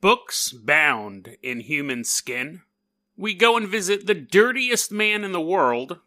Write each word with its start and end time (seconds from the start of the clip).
Books 0.00 0.52
bound 0.52 1.36
in 1.42 1.58
human 1.58 2.04
skin. 2.04 2.62
We 3.16 3.34
go 3.34 3.56
and 3.56 3.66
visit 3.66 4.06
the 4.06 4.14
dirtiest 4.14 4.92
man 4.92 5.24
in 5.24 5.32
the 5.32 5.40
world. 5.40 5.98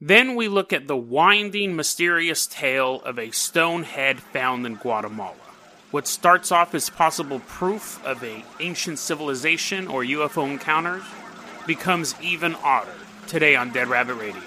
Then 0.00 0.36
we 0.36 0.46
look 0.46 0.72
at 0.72 0.86
the 0.86 0.96
winding, 0.96 1.74
mysterious 1.74 2.46
tale 2.46 3.02
of 3.02 3.18
a 3.18 3.32
stone 3.32 3.82
head 3.82 4.20
found 4.20 4.64
in 4.64 4.76
Guatemala. 4.76 5.34
What 5.90 6.06
starts 6.06 6.52
off 6.52 6.72
as 6.72 6.88
possible 6.88 7.40
proof 7.40 8.04
of 8.06 8.22
a 8.22 8.44
ancient 8.60 9.00
civilization 9.00 9.88
or 9.88 10.04
UFO 10.04 10.48
encounters 10.48 11.02
becomes 11.66 12.14
even 12.22 12.54
odder 12.62 12.94
today 13.26 13.56
on 13.56 13.72
Dead 13.72 13.88
Rabbit 13.88 14.14
Radio. 14.14 14.42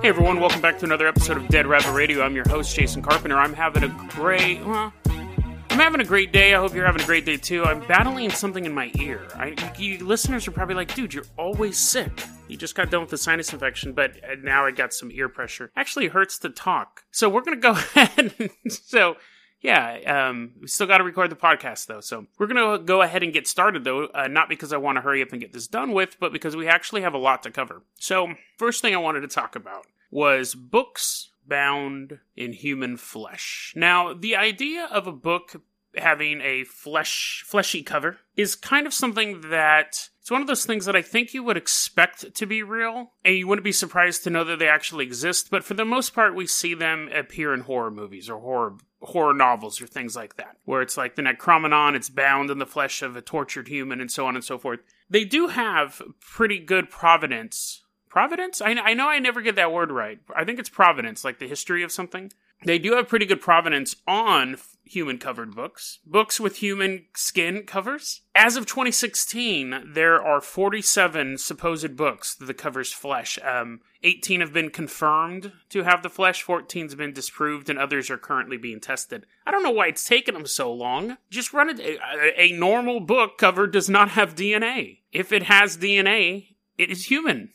Hey 0.00 0.10
everyone, 0.10 0.38
welcome 0.38 0.60
back 0.60 0.78
to 0.78 0.84
another 0.84 1.08
episode 1.08 1.36
of 1.38 1.48
Dead 1.48 1.66
Rabbit 1.66 1.92
Radio. 1.92 2.22
I'm 2.22 2.34
your 2.34 2.48
host, 2.48 2.74
Jason 2.74 3.02
Carpenter. 3.02 3.36
I'm 3.36 3.52
having 3.52 3.82
a 3.82 3.88
great, 4.10 4.64
well, 4.64 4.92
I'm 5.08 5.78
having 5.78 6.00
a 6.00 6.04
great 6.04 6.32
day. 6.32 6.54
I 6.54 6.58
hope 6.58 6.72
you're 6.72 6.86
having 6.86 7.02
a 7.02 7.06
great 7.06 7.24
day 7.24 7.36
too. 7.36 7.64
I'm 7.64 7.80
battling 7.88 8.30
something 8.30 8.64
in 8.64 8.72
my 8.72 8.92
ear. 8.94 9.26
I, 9.34 9.56
you 9.76 9.98
listeners 10.06 10.46
are 10.46 10.52
probably 10.52 10.76
like, 10.76 10.94
dude, 10.94 11.12
you're 11.14 11.24
always 11.36 11.76
sick. 11.78 12.12
You 12.46 12.56
just 12.56 12.76
got 12.76 12.90
done 12.90 13.00
with 13.00 13.10
the 13.10 13.18
sinus 13.18 13.52
infection, 13.52 13.92
but 13.92 14.12
uh, 14.22 14.36
now 14.40 14.64
I 14.64 14.70
got 14.70 14.92
some 14.94 15.10
ear 15.10 15.28
pressure. 15.28 15.72
Actually, 15.76 16.06
hurts 16.08 16.38
to 16.40 16.50
talk. 16.50 17.02
So 17.10 17.28
we're 17.28 17.42
gonna 17.42 17.56
go 17.56 17.70
ahead. 17.96 18.50
so 18.68 19.16
yeah, 19.60 20.28
um, 20.28 20.52
we 20.60 20.68
still 20.68 20.86
got 20.86 20.98
to 20.98 21.04
record 21.04 21.30
the 21.30 21.36
podcast 21.36 21.86
though. 21.86 22.00
So 22.00 22.26
we're 22.38 22.46
gonna 22.46 22.78
go 22.78 23.02
ahead 23.02 23.22
and 23.22 23.32
get 23.32 23.46
started 23.46 23.84
though. 23.84 24.06
Uh, 24.06 24.28
not 24.28 24.48
because 24.48 24.72
I 24.72 24.76
want 24.76 24.96
to 24.96 25.02
hurry 25.02 25.22
up 25.22 25.32
and 25.32 25.40
get 25.40 25.52
this 25.52 25.66
done 25.66 25.92
with, 25.92 26.16
but 26.20 26.32
because 26.32 26.56
we 26.56 26.68
actually 26.68 27.02
have 27.02 27.14
a 27.14 27.18
lot 27.18 27.42
to 27.42 27.50
cover. 27.50 27.82
So 27.98 28.34
first 28.56 28.82
thing 28.82 28.94
I 28.94 28.98
wanted 28.98 29.20
to 29.20 29.28
talk 29.28 29.56
about 29.56 29.86
was 30.10 30.54
books 30.54 31.30
bound 31.46 32.18
in 32.36 32.52
human 32.52 32.96
flesh. 32.96 33.72
Now, 33.74 34.12
the 34.12 34.36
idea 34.36 34.86
of 34.90 35.06
a 35.06 35.12
book 35.12 35.56
having 35.96 36.40
a 36.42 36.64
flesh 36.64 37.42
fleshy 37.46 37.82
cover 37.82 38.18
is 38.36 38.54
kind 38.54 38.86
of 38.86 38.94
something 38.94 39.40
that 39.50 40.08
it's 40.20 40.30
one 40.30 40.42
of 40.42 40.46
those 40.46 40.66
things 40.66 40.84
that 40.84 40.94
I 40.94 41.00
think 41.00 41.32
you 41.32 41.42
would 41.42 41.56
expect 41.56 42.34
to 42.34 42.46
be 42.46 42.62
real, 42.62 43.12
and 43.24 43.34
you 43.34 43.48
wouldn't 43.48 43.64
be 43.64 43.72
surprised 43.72 44.24
to 44.24 44.30
know 44.30 44.44
that 44.44 44.58
they 44.58 44.68
actually 44.68 45.06
exist. 45.06 45.50
But 45.50 45.64
for 45.64 45.72
the 45.72 45.86
most 45.86 46.14
part, 46.14 46.34
we 46.34 46.46
see 46.46 46.74
them 46.74 47.08
appear 47.14 47.54
in 47.54 47.60
horror 47.60 47.90
movies 47.90 48.28
or 48.28 48.38
horror 48.38 48.76
horror 49.00 49.34
novels 49.34 49.80
or 49.80 49.86
things 49.86 50.16
like 50.16 50.36
that, 50.36 50.56
where 50.64 50.82
it's 50.82 50.96
like 50.96 51.16
the 51.16 51.22
Necronomicon, 51.22 51.94
it's 51.94 52.08
bound 52.08 52.50
in 52.50 52.58
the 52.58 52.66
flesh 52.66 53.02
of 53.02 53.16
a 53.16 53.22
tortured 53.22 53.68
human, 53.68 54.00
and 54.00 54.10
so 54.10 54.26
on 54.26 54.34
and 54.34 54.44
so 54.44 54.58
forth. 54.58 54.80
They 55.08 55.24
do 55.24 55.48
have 55.48 56.02
pretty 56.20 56.58
good 56.58 56.90
providence. 56.90 57.82
Providence? 58.08 58.60
I, 58.60 58.70
I 58.70 58.94
know 58.94 59.08
I 59.08 59.18
never 59.18 59.40
get 59.40 59.56
that 59.56 59.72
word 59.72 59.90
right. 59.90 60.18
I 60.34 60.44
think 60.44 60.58
it's 60.58 60.68
providence, 60.68 61.24
like 61.24 61.38
the 61.38 61.48
history 61.48 61.82
of 61.82 61.92
something. 61.92 62.32
They 62.64 62.78
do 62.78 62.94
have 62.94 63.08
pretty 63.08 63.26
good 63.26 63.40
provenance 63.40 63.96
on 64.06 64.56
human 64.84 65.18
covered 65.18 65.54
books, 65.54 65.98
books 66.04 66.40
with 66.40 66.56
human 66.56 67.04
skin 67.14 67.62
covers. 67.64 68.22
As 68.34 68.56
of 68.56 68.66
2016, 68.66 69.92
there 69.92 70.20
are 70.20 70.40
47 70.40 71.38
supposed 71.38 71.96
books 71.96 72.34
that 72.34 72.54
covers 72.54 72.92
flesh. 72.92 73.38
Um, 73.44 73.80
18 74.02 74.40
have 74.40 74.52
been 74.52 74.70
confirmed 74.70 75.52
to 75.70 75.82
have 75.82 76.02
the 76.02 76.08
flesh, 76.08 76.42
14 76.42 76.86
has 76.86 76.94
been 76.94 77.12
disproved, 77.12 77.68
and 77.68 77.78
others 77.78 78.10
are 78.10 78.18
currently 78.18 78.56
being 78.56 78.80
tested. 78.80 79.26
I 79.46 79.50
don't 79.50 79.62
know 79.62 79.70
why 79.70 79.88
it's 79.88 80.04
taken 80.04 80.34
them 80.34 80.46
so 80.46 80.72
long. 80.72 81.18
Just 81.30 81.52
run 81.52 81.68
it. 81.68 81.80
A, 81.80 82.40
a 82.40 82.52
normal 82.52 83.00
book 83.00 83.38
cover 83.38 83.66
does 83.66 83.88
not 83.88 84.10
have 84.10 84.34
DNA. 84.34 84.98
If 85.12 85.32
it 85.32 85.44
has 85.44 85.76
DNA, 85.76 86.54
it 86.76 86.90
is 86.90 87.10
human. 87.10 87.50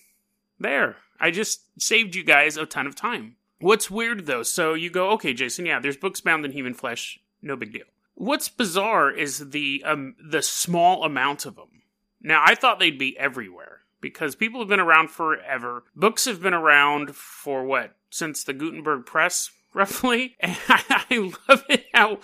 There. 0.59 0.97
I 1.19 1.31
just 1.31 1.81
saved 1.81 2.15
you 2.15 2.23
guys 2.23 2.57
a 2.57 2.65
ton 2.65 2.87
of 2.87 2.95
time. 2.95 3.37
What's 3.63 3.89
weird 3.89 4.25
though, 4.25 4.43
so 4.43 4.73
you 4.73 4.89
go, 4.89 5.11
okay, 5.11 5.33
Jason, 5.33 5.65
yeah, 5.65 5.79
there's 5.79 5.95
books 5.95 6.19
bound 6.19 6.43
in 6.43 6.51
human 6.51 6.73
flesh, 6.73 7.17
no 7.41 7.55
big 7.55 7.71
deal. 7.71 7.85
What's 8.15 8.49
bizarre 8.49 9.09
is 9.09 9.51
the 9.51 9.81
um, 9.85 10.15
the 10.21 10.41
small 10.41 11.05
amount 11.05 11.45
of 11.45 11.55
them. 11.55 11.81
Now, 12.21 12.43
I 12.45 12.55
thought 12.55 12.79
they'd 12.79 12.99
be 12.99 13.17
everywhere 13.17 13.79
because 14.01 14.35
people 14.35 14.59
have 14.59 14.67
been 14.67 14.81
around 14.81 15.11
forever. 15.11 15.85
Books 15.95 16.25
have 16.25 16.41
been 16.41 16.53
around 16.53 17.15
for 17.15 17.63
what 17.63 17.95
since 18.09 18.43
the 18.43 18.53
Gutenberg 18.53 19.05
press, 19.05 19.49
roughly. 19.73 20.35
And 20.41 20.57
I 20.67 21.31
love 21.47 21.63
it 21.69 21.85
how 21.93 22.19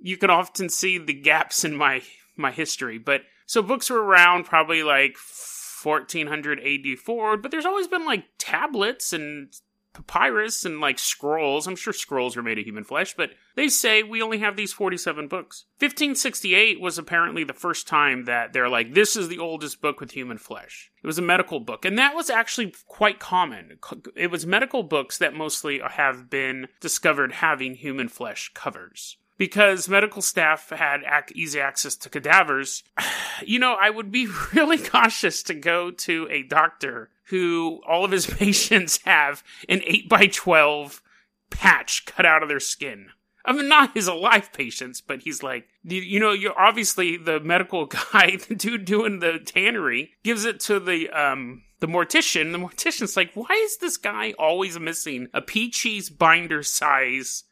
you 0.00 0.16
can 0.16 0.30
often 0.30 0.68
see 0.68 0.98
the 0.98 1.14
gaps 1.14 1.64
in 1.64 1.76
my 1.76 2.02
my 2.36 2.52
history. 2.52 2.96
But 2.96 3.22
so 3.44 3.60
books 3.60 3.90
were 3.90 4.02
around 4.02 4.44
probably 4.44 4.84
like 4.84 5.16
1400 5.82 6.60
AD 6.60 6.98
forward, 7.00 7.42
but 7.42 7.50
there's 7.50 7.66
always 7.66 7.88
been 7.88 8.06
like 8.06 8.24
tablets 8.38 9.12
and 9.12 9.52
papyrus 9.92 10.64
and 10.64 10.80
like 10.80 10.98
scrolls. 10.98 11.66
I'm 11.66 11.76
sure 11.76 11.92
scrolls 11.92 12.36
are 12.36 12.42
made 12.42 12.58
of 12.58 12.64
human 12.64 12.84
flesh, 12.84 13.14
but 13.16 13.30
they 13.56 13.68
say 13.68 14.02
we 14.02 14.22
only 14.22 14.38
have 14.38 14.56
these 14.56 14.72
47 14.72 15.28
books. 15.28 15.64
1568 15.78 16.80
was 16.80 16.98
apparently 16.98 17.44
the 17.44 17.52
first 17.52 17.86
time 17.86 18.24
that 18.24 18.52
they're 18.52 18.68
like, 18.68 18.94
this 18.94 19.16
is 19.16 19.28
the 19.28 19.38
oldest 19.38 19.80
book 19.80 20.00
with 20.00 20.12
human 20.12 20.38
flesh. 20.38 20.90
It 21.02 21.06
was 21.06 21.18
a 21.18 21.22
medical 21.22 21.60
book, 21.60 21.84
and 21.84 21.98
that 21.98 22.14
was 22.14 22.30
actually 22.30 22.74
quite 22.86 23.18
common. 23.18 23.78
It 24.14 24.30
was 24.30 24.46
medical 24.46 24.82
books 24.82 25.18
that 25.18 25.34
mostly 25.34 25.80
have 25.80 26.30
been 26.30 26.68
discovered 26.80 27.32
having 27.32 27.74
human 27.74 28.08
flesh 28.08 28.50
covers 28.54 29.16
because 29.40 29.88
medical 29.88 30.20
staff 30.20 30.68
had 30.68 31.00
ac- 31.02 31.34
easy 31.34 31.58
access 31.58 31.96
to 31.96 32.10
cadavers, 32.10 32.84
you 33.42 33.58
know, 33.58 33.74
I 33.80 33.88
would 33.88 34.12
be 34.12 34.28
really 34.54 34.76
cautious 34.76 35.42
to 35.44 35.54
go 35.54 35.90
to 35.90 36.28
a 36.30 36.42
doctor 36.42 37.08
who 37.30 37.80
all 37.88 38.04
of 38.04 38.10
his 38.10 38.26
patients 38.38 39.00
have 39.06 39.42
an 39.66 39.80
8 39.86 40.10
by 40.10 40.26
12 40.26 41.02
patch 41.48 42.04
cut 42.04 42.26
out 42.26 42.42
of 42.42 42.50
their 42.50 42.60
skin. 42.60 43.08
I 43.42 43.54
mean, 43.54 43.66
not 43.66 43.94
his 43.94 44.08
alive 44.08 44.52
patients, 44.52 45.00
but 45.00 45.22
he's 45.22 45.42
like, 45.42 45.66
you 45.84 46.20
know, 46.20 46.32
you're 46.32 46.60
obviously 46.60 47.16
the 47.16 47.40
medical 47.40 47.86
guy, 48.12 48.36
the 48.46 48.54
dude 48.54 48.84
doing 48.84 49.20
the 49.20 49.38
tannery, 49.38 50.10
gives 50.22 50.44
it 50.44 50.60
to 50.60 50.78
the, 50.78 51.08
um, 51.08 51.62
the 51.78 51.88
mortician. 51.88 52.52
The 52.52 52.58
mortician's 52.58 53.16
like, 53.16 53.30
why 53.32 53.58
is 53.64 53.78
this 53.78 53.96
guy 53.96 54.34
always 54.38 54.78
missing 54.78 55.28
a 55.32 55.40
pea 55.40 55.70
cheese 55.70 56.10
binder 56.10 56.62
size 56.62 57.44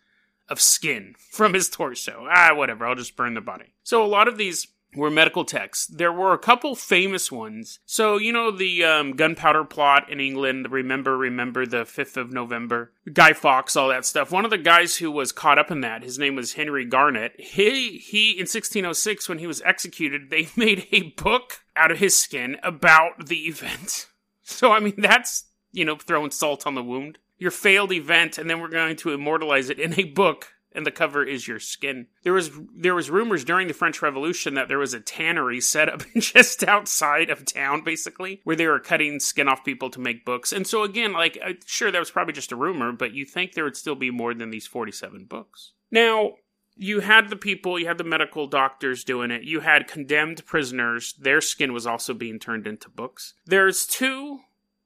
of 0.49 0.61
skin 0.61 1.15
from 1.31 1.55
his 1.55 1.69
torso. 1.69 2.27
Ah, 2.31 2.55
whatever, 2.55 2.87
I'll 2.87 2.95
just 2.95 3.17
burn 3.17 3.35
the 3.35 3.41
body. 3.41 3.75
So 3.83 4.05
a 4.05 4.07
lot 4.07 4.29
of 4.29 4.39
these 4.39 4.67
were 4.95 5.11
medical 5.11 5.45
texts. 5.45 5.87
There 5.87 6.13
were 6.13 6.33
a 6.33 6.39
couple 6.39 6.75
famous 6.75 7.31
ones. 7.31 7.79
So, 7.85 8.17
you 8.17 8.33
know, 8.33 8.51
the 8.51 8.85
um, 8.85 9.13
gunpowder 9.13 9.65
plot 9.65 10.11
in 10.11 10.21
England, 10.21 10.71
remember, 10.71 11.17
remember 11.17 11.67
the 11.67 11.85
5th 11.85 12.17
of 12.17 12.33
November, 12.33 12.93
Guy 13.13 13.33
Fawkes, 13.33 13.77
all 13.77 13.89
that 13.89 14.07
stuff. 14.07 14.33
One 14.33 14.45
of 14.45 14.51
the 14.51 14.59
guys 14.59 14.97
who 14.97 15.11
was 15.11 15.33
caught 15.33 15.59
up 15.59 15.71
in 15.71 15.83
that, 15.83 16.03
his 16.03 16.19
name 16.19 16.37
was 16.37 16.55
Henry 16.55 16.85
Garnet. 16.85 17.35
He, 17.39 17.99
he, 17.99 18.33
in 18.33 18.43
1606, 18.43 19.29
when 19.29 19.39
he 19.39 19.47
was 19.47 19.63
executed, 19.63 20.31
they 20.31 20.49
made 20.57 20.87
a 20.91 21.11
book 21.11 21.61
out 21.77 21.91
of 21.91 21.99
his 21.99 22.19
skin 22.19 22.57
about 22.63 23.27
the 23.27 23.47
event. 23.47 24.07
So, 24.51 24.73
I 24.73 24.81
mean, 24.81 24.95
that's, 24.97 25.45
you 25.73 25.85
know, 25.85 25.97
throwing 25.97 26.31
salt 26.31 26.67
on 26.67 26.75
the 26.75 26.83
wound 26.83 27.19
your 27.39 27.51
failed 27.51 27.93
event, 27.93 28.39
and 28.39 28.49
then 28.49 28.61
we're 28.61 28.69
going 28.69 28.97
to 28.97 29.13
immortalize 29.13 29.71
it 29.71 29.79
in 29.79 29.99
a 29.99 30.05
book 30.05 30.49
and 30.73 30.87
the 30.87 30.91
cover 30.91 31.25
is 31.25 31.49
your 31.49 31.59
skin. 31.59 32.07
There 32.23 32.33
was 32.33 32.51
there 32.75 32.95
was 32.95 33.11
rumors 33.11 33.45
during 33.45 33.69
the 33.69 33.75
French 33.75 34.03
Revolution 34.03 34.55
that 34.55 34.69
there 34.69 34.79
was 34.79 34.95
a 34.95 35.01
tannery 35.01 35.61
set 35.61 35.89
up 35.89 36.03
just 36.17 36.63
outside 36.63 37.31
of 37.31 37.45
town, 37.45 37.83
basically, 37.85 38.41
where 38.45 38.57
they 38.57 38.67
were 38.67 38.79
cutting 38.79 39.19
skin 39.21 39.49
off 39.49 39.65
people 39.65 39.91
to 39.91 40.01
make 40.01 40.25
books. 40.25 40.53
And 40.53 40.67
so 40.67 40.83
again, 40.83 41.13
like 41.13 41.39
uh, 41.45 41.55
sure, 41.67 41.91
that 41.91 41.99
was 41.99 42.11
probably 42.11 42.35
just 42.35 42.53
a 42.53 42.57
rumor, 42.57 42.93
but 42.93 43.13
you 43.13 43.25
think 43.25 43.53
there 43.53 43.65
would 43.65 43.77
still 43.77 43.97
be 43.97 44.11
more 44.11 44.35
than 44.35 44.51
these 44.51 44.67
forty-seven 44.67 45.25
books. 45.25 45.73
Now, 45.91 46.35
you 46.77 47.01
had 47.01 47.29
the 47.29 47.37
people, 47.37 47.79
you 47.79 47.87
had 47.87 47.99
the 47.99 48.05
medical 48.05 48.47
doctors 48.47 49.05
doing 49.05 49.31
it. 49.31 49.43
You 49.43 49.61
had 49.61 49.89
condemned 49.89 50.45
prisoners; 50.47 51.15
their 51.15 51.41
skin 51.41 51.73
was 51.73 51.87
also 51.87 52.15
being 52.15 52.39
turned 52.39 52.67
into 52.67 52.91
books. 52.91 53.35
There's 53.47 53.87
two 53.87 54.41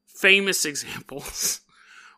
famous 0.07 0.65
examples 0.65 1.61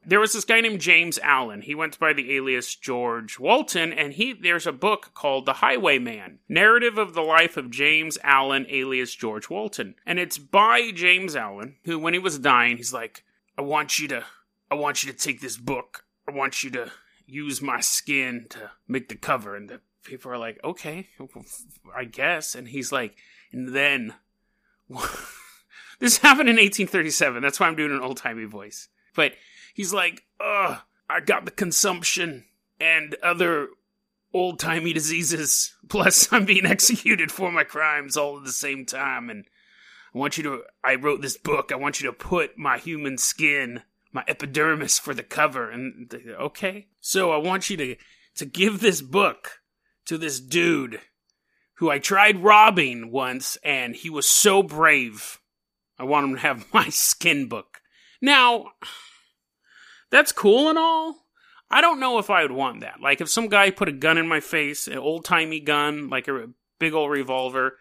there 0.07 0.21
was 0.21 0.33
this 0.33 0.45
guy 0.45 0.61
named 0.61 0.81
James 0.81 1.19
Allen. 1.23 1.63
He 1.63 1.75
went 1.75 1.99
by 1.99 2.13
the 2.13 2.35
alias 2.35 2.75
George 2.75 3.39
Walton, 3.39 3.93
and 3.93 4.13
he 4.13 4.33
there's 4.33 4.67
a 4.67 4.73
book 4.73 5.13
called 5.15 5.47
The 5.47 5.55
Highwayman: 5.55 6.41
Narrative 6.49 6.99
of 6.99 7.15
the 7.15 7.23
Life 7.23 7.57
of 7.57 7.71
James 7.71 8.19
Allen, 8.23 8.67
alias 8.69 9.15
George 9.15 9.51
Walton, 9.51 9.95
and 10.07 10.19
it's 10.19 10.39
by 10.39 10.91
James 10.93 11.35
Allen, 11.37 11.77
who 11.85 11.99
when 11.99 12.15
he 12.15 12.21
was 12.21 12.39
dying, 12.39 12.77
he's 12.77 12.93
like, 12.93 13.25
"I 13.59 13.63
want 13.63 13.99
you 13.99 14.09
to." 14.09 14.25
I 14.71 14.77
want 14.77 15.05
you 15.05 15.13
to 15.13 15.17
take 15.17 15.41
this 15.41 15.57
book. 15.57 16.05
I 16.27 16.33
want 16.33 16.65
you 16.65 16.71
to 16.71 16.91
use 17.27 17.63
my 17.63 17.81
skin 17.81 18.47
to 18.51 18.73
make 18.89 19.09
the 19.09 19.15
cover. 19.15 19.55
And 19.55 19.69
the 19.69 19.81
people 20.05 20.33
are 20.33 20.39
like, 20.39 20.59
okay, 20.65 21.09
I 21.95 22.05
guess. 22.05 22.55
And 22.55 22.69
he's 22.69 22.91
like, 22.91 23.17
and 23.53 23.69
then. 23.75 24.15
this 26.01 26.19
happened 26.19 26.49
in 26.49 26.57
1837. 26.57 27.43
That's 27.43 27.61
why 27.61 27.69
I'm 27.69 27.77
doing 27.77 27.93
an 27.93 28.01
old 28.01 28.17
timey 28.17 28.47
voice. 28.47 28.89
But 29.15 29.35
he's 29.75 29.93
like, 29.93 30.23
ugh, 30.41 30.79
I 31.11 31.21
got 31.21 31.45
the 31.45 31.51
consumption 31.51 32.47
and 32.81 33.15
other 33.23 33.69
old 34.33 34.59
timey 34.59 34.95
diseases. 34.95 35.75
Plus, 35.89 36.33
I'm 36.33 36.47
being 36.47 36.65
executed 36.65 37.31
for 37.31 37.53
my 37.53 37.65
crimes 37.65 38.17
all 38.17 38.39
at 38.39 38.45
the 38.45 38.53
same 38.53 38.87
time. 38.87 39.29
And 39.29 39.45
I 40.15 40.19
want 40.19 40.39
you 40.39 40.45
to, 40.45 40.63
I 40.83 40.95
wrote 40.95 41.21
this 41.21 41.37
book. 41.37 41.71
I 41.71 41.77
want 41.77 42.01
you 42.01 42.07
to 42.09 42.17
put 42.17 42.57
my 42.57 42.79
human 42.79 43.19
skin, 43.19 43.83
my 44.13 44.25
epidermis 44.27 44.99
for 44.99 45.13
the 45.13 45.23
cover. 45.23 45.71
And 45.71 46.15
okay. 46.41 46.87
So 47.01 47.33
I 47.33 47.37
want 47.37 47.69
you 47.69 47.77
to, 47.77 47.97
to 48.37 48.47
give 48.47 48.81
this 48.81 49.03
book 49.03 49.61
to 50.07 50.17
this 50.17 50.41
dude 50.41 51.01
who 51.79 51.91
I 51.91 51.99
tried 51.99 52.43
robbing 52.43 53.11
once 53.11 53.59
and 53.65 53.95
he 53.95 54.09
was 54.09 54.27
so 54.27 54.63
brave. 54.63 55.41
I 55.99 56.05
want 56.05 56.27
him 56.27 56.35
to 56.35 56.41
have 56.41 56.67
my 56.73 56.89
skin 56.89 57.49
book. 57.49 57.81
Now, 58.21 58.73
that's 60.15 60.31
cool 60.31 60.69
and 60.69 60.79
all, 60.79 61.17
I 61.71 61.81
don't 61.81 61.99
know 61.99 62.19
if 62.19 62.31
I 62.31 62.43
would 62.43 62.53
want 62.53 62.83
that. 62.83 63.01
Like 63.03 63.21
if 63.21 63.29
some 63.29 63.49
guy 63.49 63.71
put 63.71 63.89
a 63.89 63.93
gun 63.93 64.17
in 64.17 64.29
my 64.29 64.39
face, 64.39 64.87
an 64.87 64.99
old 64.99 65.25
timey 65.25 65.59
gun, 65.59 66.09
like 66.09 66.29
a 66.29 66.51
big 66.79 66.95
old 66.95 67.11
revolver, 67.11 67.79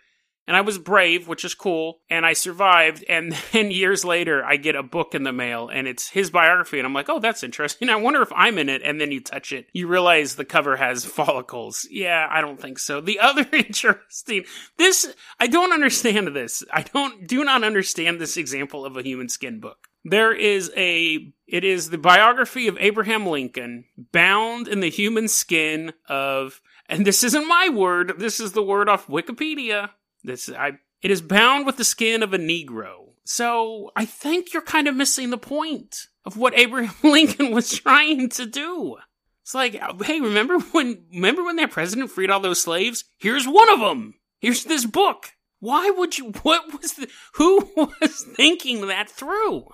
and 0.47 0.57
I 0.57 0.61
was 0.61 0.79
brave, 0.79 1.27
which 1.27 1.45
is 1.45 1.53
cool, 1.53 1.99
and 2.09 2.25
I 2.25 2.33
survived, 2.33 3.05
and 3.07 3.33
then 3.51 3.69
years 3.69 4.03
later 4.03 4.43
I 4.43 4.55
get 4.55 4.75
a 4.75 4.81
book 4.81 5.13
in 5.13 5.21
the 5.21 5.31
mail 5.31 5.69
and 5.69 5.87
it's 5.87 6.09
his 6.09 6.31
biography, 6.31 6.79
and 6.79 6.87
I'm 6.87 6.93
like, 6.93 7.07
oh, 7.07 7.19
that's 7.19 7.43
interesting. 7.43 7.87
I 7.91 7.97
wonder 7.97 8.23
if 8.23 8.33
I'm 8.35 8.57
in 8.57 8.67
it, 8.67 8.81
and 8.83 8.99
then 8.99 9.11
you 9.11 9.21
touch 9.21 9.53
it, 9.53 9.67
you 9.71 9.87
realize 9.87 10.35
the 10.35 10.43
cover 10.43 10.75
has 10.77 11.05
follicles. 11.05 11.87
Yeah, 11.91 12.27
I 12.31 12.41
don't 12.41 12.59
think 12.59 12.79
so. 12.79 12.99
The 12.99 13.19
other 13.19 13.47
interesting, 13.53 14.45
this, 14.77 15.13
I 15.39 15.45
don't 15.45 15.71
understand 15.71 16.29
this. 16.29 16.63
I 16.73 16.81
don't, 16.81 17.27
do 17.27 17.43
not 17.43 17.63
understand 17.63 18.19
this 18.19 18.37
example 18.37 18.85
of 18.85 18.97
a 18.97 19.03
human 19.03 19.29
skin 19.29 19.59
book. 19.59 19.87
There 20.03 20.33
is 20.33 20.71
a 20.75 21.33
it 21.47 21.63
is 21.63 21.89
the 21.89 21.97
biography 21.97 22.67
of 22.67 22.77
Abraham 22.79 23.25
Lincoln 23.25 23.85
bound 24.11 24.67
in 24.67 24.79
the 24.79 24.89
human 24.89 25.27
skin 25.27 25.93
of 26.07 26.61
and 26.87 27.05
this 27.05 27.23
isn't 27.23 27.47
my 27.47 27.69
word, 27.69 28.13
this 28.17 28.39
is 28.39 28.51
the 28.51 28.63
word 28.63 28.89
off 28.89 29.07
Wikipedia. 29.07 29.91
This 30.23 30.49
I 30.49 30.73
it 31.01 31.11
is 31.11 31.21
bound 31.21 31.65
with 31.65 31.77
the 31.77 31.83
skin 31.83 32.23
of 32.23 32.33
a 32.33 32.37
negro. 32.37 33.09
So, 33.25 33.91
I 33.95 34.03
think 34.03 34.51
you're 34.51 34.61
kind 34.61 34.87
of 34.87 34.95
missing 34.95 35.29
the 35.29 35.37
point 35.37 36.07
of 36.25 36.35
what 36.35 36.57
Abraham 36.57 36.93
Lincoln 37.09 37.51
was 37.51 37.71
trying 37.71 38.29
to 38.29 38.45
do. 38.45 38.97
It's 39.41 39.53
like, 39.53 39.73
hey, 40.03 40.21
remember 40.21 40.59
when 40.59 41.03
remember 41.13 41.43
when 41.43 41.57
that 41.57 41.71
president 41.71 42.11
freed 42.11 42.29
all 42.29 42.39
those 42.39 42.61
slaves? 42.61 43.05
Here's 43.17 43.45
one 43.45 43.69
of 43.71 43.79
them. 43.79 44.15
Here's 44.39 44.63
this 44.63 44.85
book. 44.85 45.33
Why 45.59 45.89
would 45.89 46.17
you 46.17 46.31
what 46.43 46.81
was 46.81 46.93
the 46.93 47.09
who 47.33 47.69
was 48.01 48.23
thinking 48.35 48.87
that 48.87 49.09
through? 49.09 49.67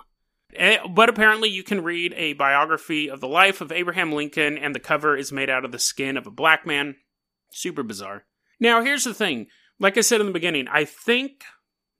Eh, 0.56 0.78
but 0.88 1.08
apparently, 1.08 1.48
you 1.48 1.62
can 1.62 1.82
read 1.82 2.14
a 2.16 2.34
biography 2.34 3.08
of 3.08 3.20
the 3.20 3.28
life 3.28 3.60
of 3.60 3.72
Abraham 3.72 4.12
Lincoln, 4.12 4.58
and 4.58 4.74
the 4.74 4.80
cover 4.80 5.16
is 5.16 5.32
made 5.32 5.50
out 5.50 5.64
of 5.64 5.72
the 5.72 5.78
skin 5.78 6.16
of 6.16 6.26
a 6.26 6.30
black 6.30 6.66
man. 6.66 6.96
Super 7.50 7.82
bizarre. 7.82 8.24
Now, 8.58 8.82
here's 8.82 9.04
the 9.04 9.14
thing. 9.14 9.46
Like 9.78 9.96
I 9.96 10.02
said 10.02 10.20
in 10.20 10.26
the 10.26 10.32
beginning, 10.32 10.68
I 10.68 10.84
think 10.84 11.44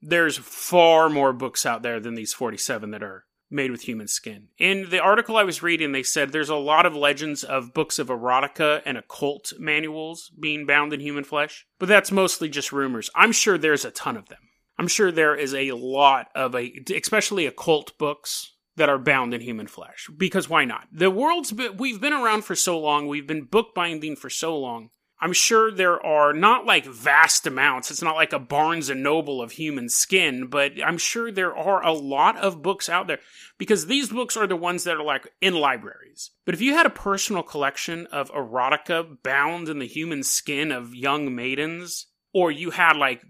there's 0.02 0.36
far 0.38 1.08
more 1.08 1.32
books 1.32 1.64
out 1.64 1.82
there 1.82 2.00
than 2.00 2.14
these 2.14 2.32
47 2.32 2.90
that 2.90 3.02
are 3.02 3.24
made 3.50 3.70
with 3.70 3.82
human 3.82 4.06
skin. 4.06 4.48
In 4.58 4.90
the 4.90 5.00
article 5.00 5.36
I 5.36 5.42
was 5.42 5.62
reading, 5.62 5.92
they 5.92 6.02
said 6.02 6.30
there's 6.30 6.48
a 6.48 6.54
lot 6.54 6.86
of 6.86 6.94
legends 6.94 7.42
of 7.42 7.74
books 7.74 7.98
of 7.98 8.08
erotica 8.08 8.80
and 8.86 8.96
occult 8.96 9.52
manuals 9.58 10.30
being 10.38 10.66
bound 10.66 10.92
in 10.92 11.00
human 11.00 11.24
flesh, 11.24 11.66
but 11.78 11.88
that's 11.88 12.12
mostly 12.12 12.48
just 12.48 12.72
rumors. 12.72 13.10
I'm 13.14 13.32
sure 13.32 13.58
there's 13.58 13.84
a 13.84 13.90
ton 13.90 14.16
of 14.16 14.28
them. 14.28 14.38
I'm 14.80 14.88
sure 14.88 15.12
there 15.12 15.36
is 15.36 15.52
a 15.52 15.72
lot 15.72 16.28
of 16.34 16.54
a, 16.54 16.72
especially 16.96 17.44
occult 17.44 17.98
books 17.98 18.54
that 18.76 18.88
are 18.88 18.98
bound 18.98 19.34
in 19.34 19.42
human 19.42 19.66
flesh. 19.66 20.08
Because 20.16 20.48
why 20.48 20.64
not? 20.64 20.88
The 20.90 21.10
world's 21.10 21.52
been, 21.52 21.76
we've 21.76 22.00
been 22.00 22.14
around 22.14 22.46
for 22.46 22.54
so 22.54 22.80
long. 22.80 23.06
We've 23.06 23.26
been 23.26 23.44
bookbinding 23.44 24.16
for 24.16 24.30
so 24.30 24.58
long. 24.58 24.88
I'm 25.20 25.34
sure 25.34 25.70
there 25.70 26.02
are 26.02 26.32
not 26.32 26.64
like 26.64 26.86
vast 26.86 27.46
amounts. 27.46 27.90
It's 27.90 28.00
not 28.00 28.16
like 28.16 28.32
a 28.32 28.38
Barnes 28.38 28.88
and 28.88 29.02
Noble 29.02 29.42
of 29.42 29.52
human 29.52 29.90
skin, 29.90 30.46
but 30.46 30.72
I'm 30.82 30.96
sure 30.96 31.30
there 31.30 31.54
are 31.54 31.84
a 31.84 31.92
lot 31.92 32.38
of 32.38 32.62
books 32.62 32.88
out 32.88 33.06
there 33.06 33.18
because 33.58 33.84
these 33.84 34.08
books 34.08 34.34
are 34.34 34.46
the 34.46 34.56
ones 34.56 34.84
that 34.84 34.96
are 34.96 35.04
like 35.04 35.30
in 35.42 35.52
libraries. 35.52 36.30
But 36.46 36.54
if 36.54 36.62
you 36.62 36.72
had 36.72 36.86
a 36.86 36.90
personal 36.90 37.42
collection 37.42 38.06
of 38.06 38.30
erotica 38.30 39.22
bound 39.22 39.68
in 39.68 39.78
the 39.78 39.86
human 39.86 40.22
skin 40.22 40.72
of 40.72 40.94
young 40.94 41.34
maidens, 41.34 42.06
or 42.32 42.50
you 42.50 42.70
had 42.70 42.96
like 42.96 43.20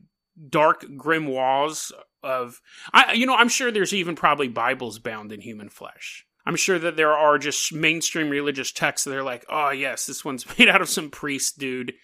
dark 0.48 0.82
grimoires 0.82 1.92
of 2.22 2.60
I 2.92 3.12
you 3.12 3.26
know 3.26 3.34
I'm 3.34 3.48
sure 3.48 3.70
there's 3.70 3.94
even 3.94 4.16
probably 4.16 4.48
Bibles 4.48 4.98
bound 4.98 5.32
in 5.32 5.40
human 5.40 5.68
flesh. 5.68 6.26
I'm 6.46 6.56
sure 6.56 6.78
that 6.78 6.96
there 6.96 7.12
are 7.12 7.38
just 7.38 7.72
mainstream 7.72 8.30
religious 8.30 8.72
texts 8.72 9.04
that 9.04 9.16
are 9.16 9.22
like, 9.22 9.44
"Oh 9.48 9.70
yes, 9.70 10.06
this 10.06 10.24
one's 10.24 10.46
made 10.58 10.68
out 10.68 10.80
of 10.80 10.88
some 10.88 11.10
priest 11.10 11.58
dude 11.58 11.94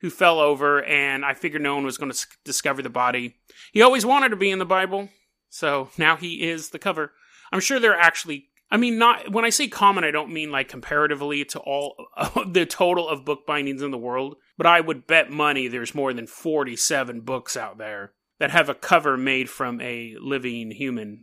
who 0.00 0.10
fell 0.10 0.40
over 0.40 0.82
and 0.84 1.24
I 1.24 1.34
figured 1.34 1.62
no 1.62 1.74
one 1.74 1.84
was 1.84 1.98
going 1.98 2.12
to 2.12 2.26
discover 2.44 2.82
the 2.82 2.90
body. 2.90 3.36
He 3.72 3.82
always 3.82 4.04
wanted 4.04 4.28
to 4.30 4.36
be 4.36 4.50
in 4.50 4.58
the 4.58 4.66
Bible, 4.66 5.08
so 5.48 5.90
now 5.96 6.16
he 6.16 6.48
is 6.48 6.70
the 6.70 6.78
cover." 6.78 7.12
I'm 7.52 7.60
sure 7.60 7.78
there 7.78 7.92
are 7.92 8.00
actually 8.00 8.48
I 8.70 8.76
mean, 8.76 8.98
not 8.98 9.32
when 9.32 9.44
I 9.44 9.50
say 9.50 9.68
common, 9.68 10.04
I 10.04 10.10
don't 10.10 10.32
mean 10.32 10.50
like 10.50 10.68
comparatively 10.68 11.44
to 11.46 11.60
all 11.60 11.94
the 12.50 12.66
total 12.66 13.08
of 13.08 13.24
book 13.24 13.46
bindings 13.46 13.82
in 13.82 13.90
the 13.90 13.98
world, 13.98 14.36
but 14.56 14.66
I 14.66 14.80
would 14.80 15.06
bet 15.06 15.30
money 15.30 15.68
there's 15.68 15.94
more 15.94 16.12
than 16.12 16.26
47 16.26 17.20
books 17.20 17.56
out 17.56 17.78
there 17.78 18.12
that 18.38 18.50
have 18.50 18.68
a 18.68 18.74
cover 18.74 19.16
made 19.16 19.48
from 19.48 19.80
a 19.80 20.14
living 20.20 20.70
human, 20.70 21.22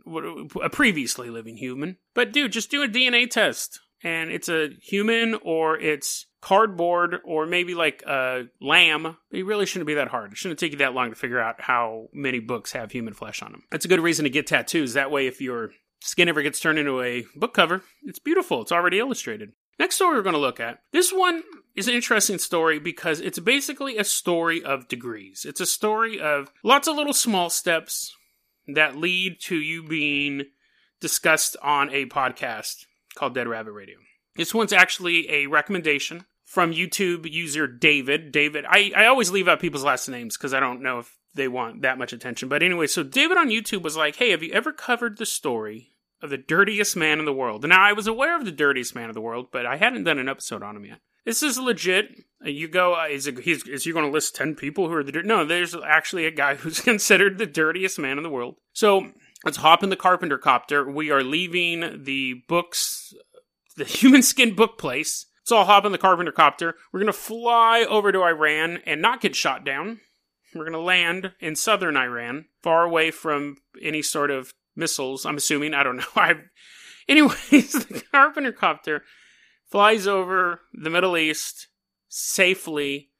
a 0.62 0.70
previously 0.70 1.30
living 1.30 1.56
human. 1.56 1.98
But 2.14 2.32
dude, 2.32 2.52
just 2.52 2.70
do 2.70 2.82
a 2.82 2.88
DNA 2.88 3.30
test, 3.30 3.80
and 4.02 4.30
it's 4.30 4.48
a 4.48 4.70
human 4.82 5.34
or 5.42 5.78
it's 5.78 6.26
cardboard 6.40 7.16
or 7.24 7.46
maybe 7.46 7.74
like 7.74 8.02
a 8.06 8.44
lamb. 8.60 9.16
It 9.30 9.46
really 9.46 9.64
shouldn't 9.64 9.86
be 9.86 9.94
that 9.94 10.08
hard. 10.08 10.32
It 10.32 10.38
shouldn't 10.38 10.60
take 10.60 10.72
you 10.72 10.78
that 10.78 10.92
long 10.92 11.10
to 11.10 11.16
figure 11.16 11.40
out 11.40 11.60
how 11.60 12.08
many 12.12 12.38
books 12.38 12.72
have 12.72 12.92
human 12.92 13.14
flesh 13.14 13.42
on 13.42 13.52
them. 13.52 13.62
That's 13.70 13.86
a 13.86 13.88
good 13.88 14.00
reason 14.00 14.24
to 14.24 14.30
get 14.30 14.46
tattoos. 14.46 14.92
That 14.92 15.10
way, 15.10 15.26
if 15.26 15.40
you're 15.40 15.70
skin 16.04 16.28
ever 16.28 16.42
gets 16.42 16.60
turned 16.60 16.78
into 16.78 17.00
a 17.00 17.24
book 17.34 17.54
cover, 17.54 17.82
it's 18.04 18.18
beautiful. 18.18 18.60
It's 18.62 18.72
already 18.72 18.98
illustrated. 18.98 19.52
Next 19.78 19.96
story 19.96 20.16
we're 20.16 20.22
going 20.22 20.34
to 20.34 20.38
look 20.38 20.60
at. 20.60 20.80
This 20.92 21.12
one 21.12 21.42
is 21.74 21.88
an 21.88 21.94
interesting 21.94 22.38
story 22.38 22.78
because 22.78 23.20
it's 23.20 23.38
basically 23.38 23.96
a 23.96 24.04
story 24.04 24.62
of 24.62 24.86
degrees. 24.86 25.44
It's 25.48 25.60
a 25.60 25.66
story 25.66 26.20
of 26.20 26.52
lots 26.62 26.86
of 26.86 26.94
little 26.94 27.14
small 27.14 27.50
steps 27.50 28.14
that 28.68 28.96
lead 28.96 29.40
to 29.42 29.56
you 29.56 29.82
being 29.82 30.44
discussed 31.00 31.56
on 31.62 31.90
a 31.90 32.06
podcast 32.06 32.86
called 33.16 33.34
Dead 33.34 33.48
Rabbit 33.48 33.72
Radio. 33.72 33.96
This 34.36 34.54
one's 34.54 34.72
actually 34.72 35.30
a 35.30 35.46
recommendation 35.46 36.24
from 36.44 36.72
YouTube 36.72 37.30
user 37.30 37.66
David. 37.66 38.30
David, 38.30 38.64
I, 38.68 38.92
I 38.96 39.06
always 39.06 39.30
leave 39.30 39.48
out 39.48 39.60
people's 39.60 39.84
last 39.84 40.08
names 40.08 40.36
because 40.36 40.54
I 40.54 40.60
don't 40.60 40.82
know 40.82 41.00
if 41.00 41.16
they 41.34 41.48
want 41.48 41.82
that 41.82 41.98
much 41.98 42.12
attention. 42.12 42.48
But 42.48 42.62
anyway, 42.62 42.86
so 42.86 43.02
David 43.02 43.38
on 43.38 43.48
YouTube 43.48 43.82
was 43.82 43.96
like, 43.96 44.16
hey, 44.16 44.30
have 44.30 44.42
you 44.42 44.52
ever 44.52 44.72
covered 44.72 45.18
the 45.18 45.26
story 45.26 45.93
of 46.24 46.30
the 46.30 46.38
dirtiest 46.38 46.96
man 46.96 47.18
in 47.18 47.26
the 47.26 47.32
world. 47.32 47.64
Now, 47.68 47.82
I 47.82 47.92
was 47.92 48.06
aware 48.06 48.36
of 48.36 48.44
the 48.44 48.50
dirtiest 48.50 48.94
man 48.94 49.10
in 49.10 49.14
the 49.14 49.20
world, 49.20 49.48
but 49.52 49.66
I 49.66 49.76
hadn't 49.76 50.04
done 50.04 50.18
an 50.18 50.28
episode 50.28 50.62
on 50.62 50.76
him 50.76 50.86
yet. 50.86 51.00
This 51.24 51.42
is 51.42 51.58
legit. 51.58 52.24
Uh, 52.44 52.48
you 52.48 52.66
go, 52.66 52.94
uh, 52.94 53.06
is, 53.06 53.26
it, 53.26 53.38
he's, 53.40 53.66
is 53.68 53.84
he 53.84 53.92
going 53.92 54.06
to 54.06 54.10
list 54.10 54.34
10 54.34 54.54
people 54.54 54.88
who 54.88 54.94
are 54.94 55.04
the 55.04 55.12
dirt? 55.12 55.26
No, 55.26 55.44
there's 55.44 55.74
actually 55.74 56.26
a 56.26 56.30
guy 56.30 56.54
who's 56.56 56.80
considered 56.80 57.38
the 57.38 57.46
dirtiest 57.46 57.98
man 57.98 58.16
in 58.16 58.24
the 58.24 58.30
world. 58.30 58.56
So 58.72 59.12
let's 59.44 59.58
hop 59.58 59.82
in 59.82 59.90
the 59.90 59.96
carpenter 59.96 60.38
copter. 60.38 60.90
We 60.90 61.10
are 61.10 61.22
leaving 61.22 62.04
the 62.04 62.42
books, 62.48 63.12
the 63.76 63.84
human 63.84 64.22
skin 64.22 64.54
book 64.54 64.78
place. 64.78 65.26
So 65.44 65.58
I'll 65.58 65.66
hop 65.66 65.84
in 65.84 65.92
the 65.92 65.98
carpenter 65.98 66.32
copter. 66.32 66.74
We're 66.90 67.00
going 67.00 67.12
to 67.12 67.18
fly 67.18 67.84
over 67.88 68.10
to 68.12 68.22
Iran 68.22 68.78
and 68.86 69.02
not 69.02 69.20
get 69.20 69.36
shot 69.36 69.64
down. 69.64 70.00
We're 70.54 70.64
going 70.64 70.72
to 70.72 70.78
land 70.78 71.32
in 71.40 71.56
southern 71.56 71.96
Iran, 71.96 72.46
far 72.62 72.84
away 72.84 73.10
from 73.10 73.56
any 73.82 74.02
sort 74.02 74.30
of 74.30 74.54
missiles. 74.76 75.24
I'm 75.26 75.36
assuming. 75.36 75.74
I 75.74 75.82
don't 75.82 75.96
know. 75.96 76.04
I, 76.16 76.34
anyways, 77.08 77.38
the 77.72 78.02
Carpenter 78.10 78.52
copter 78.52 79.02
flies 79.70 80.06
over 80.06 80.60
the 80.72 80.90
Middle 80.90 81.16
East 81.16 81.68
safely, 82.08 83.10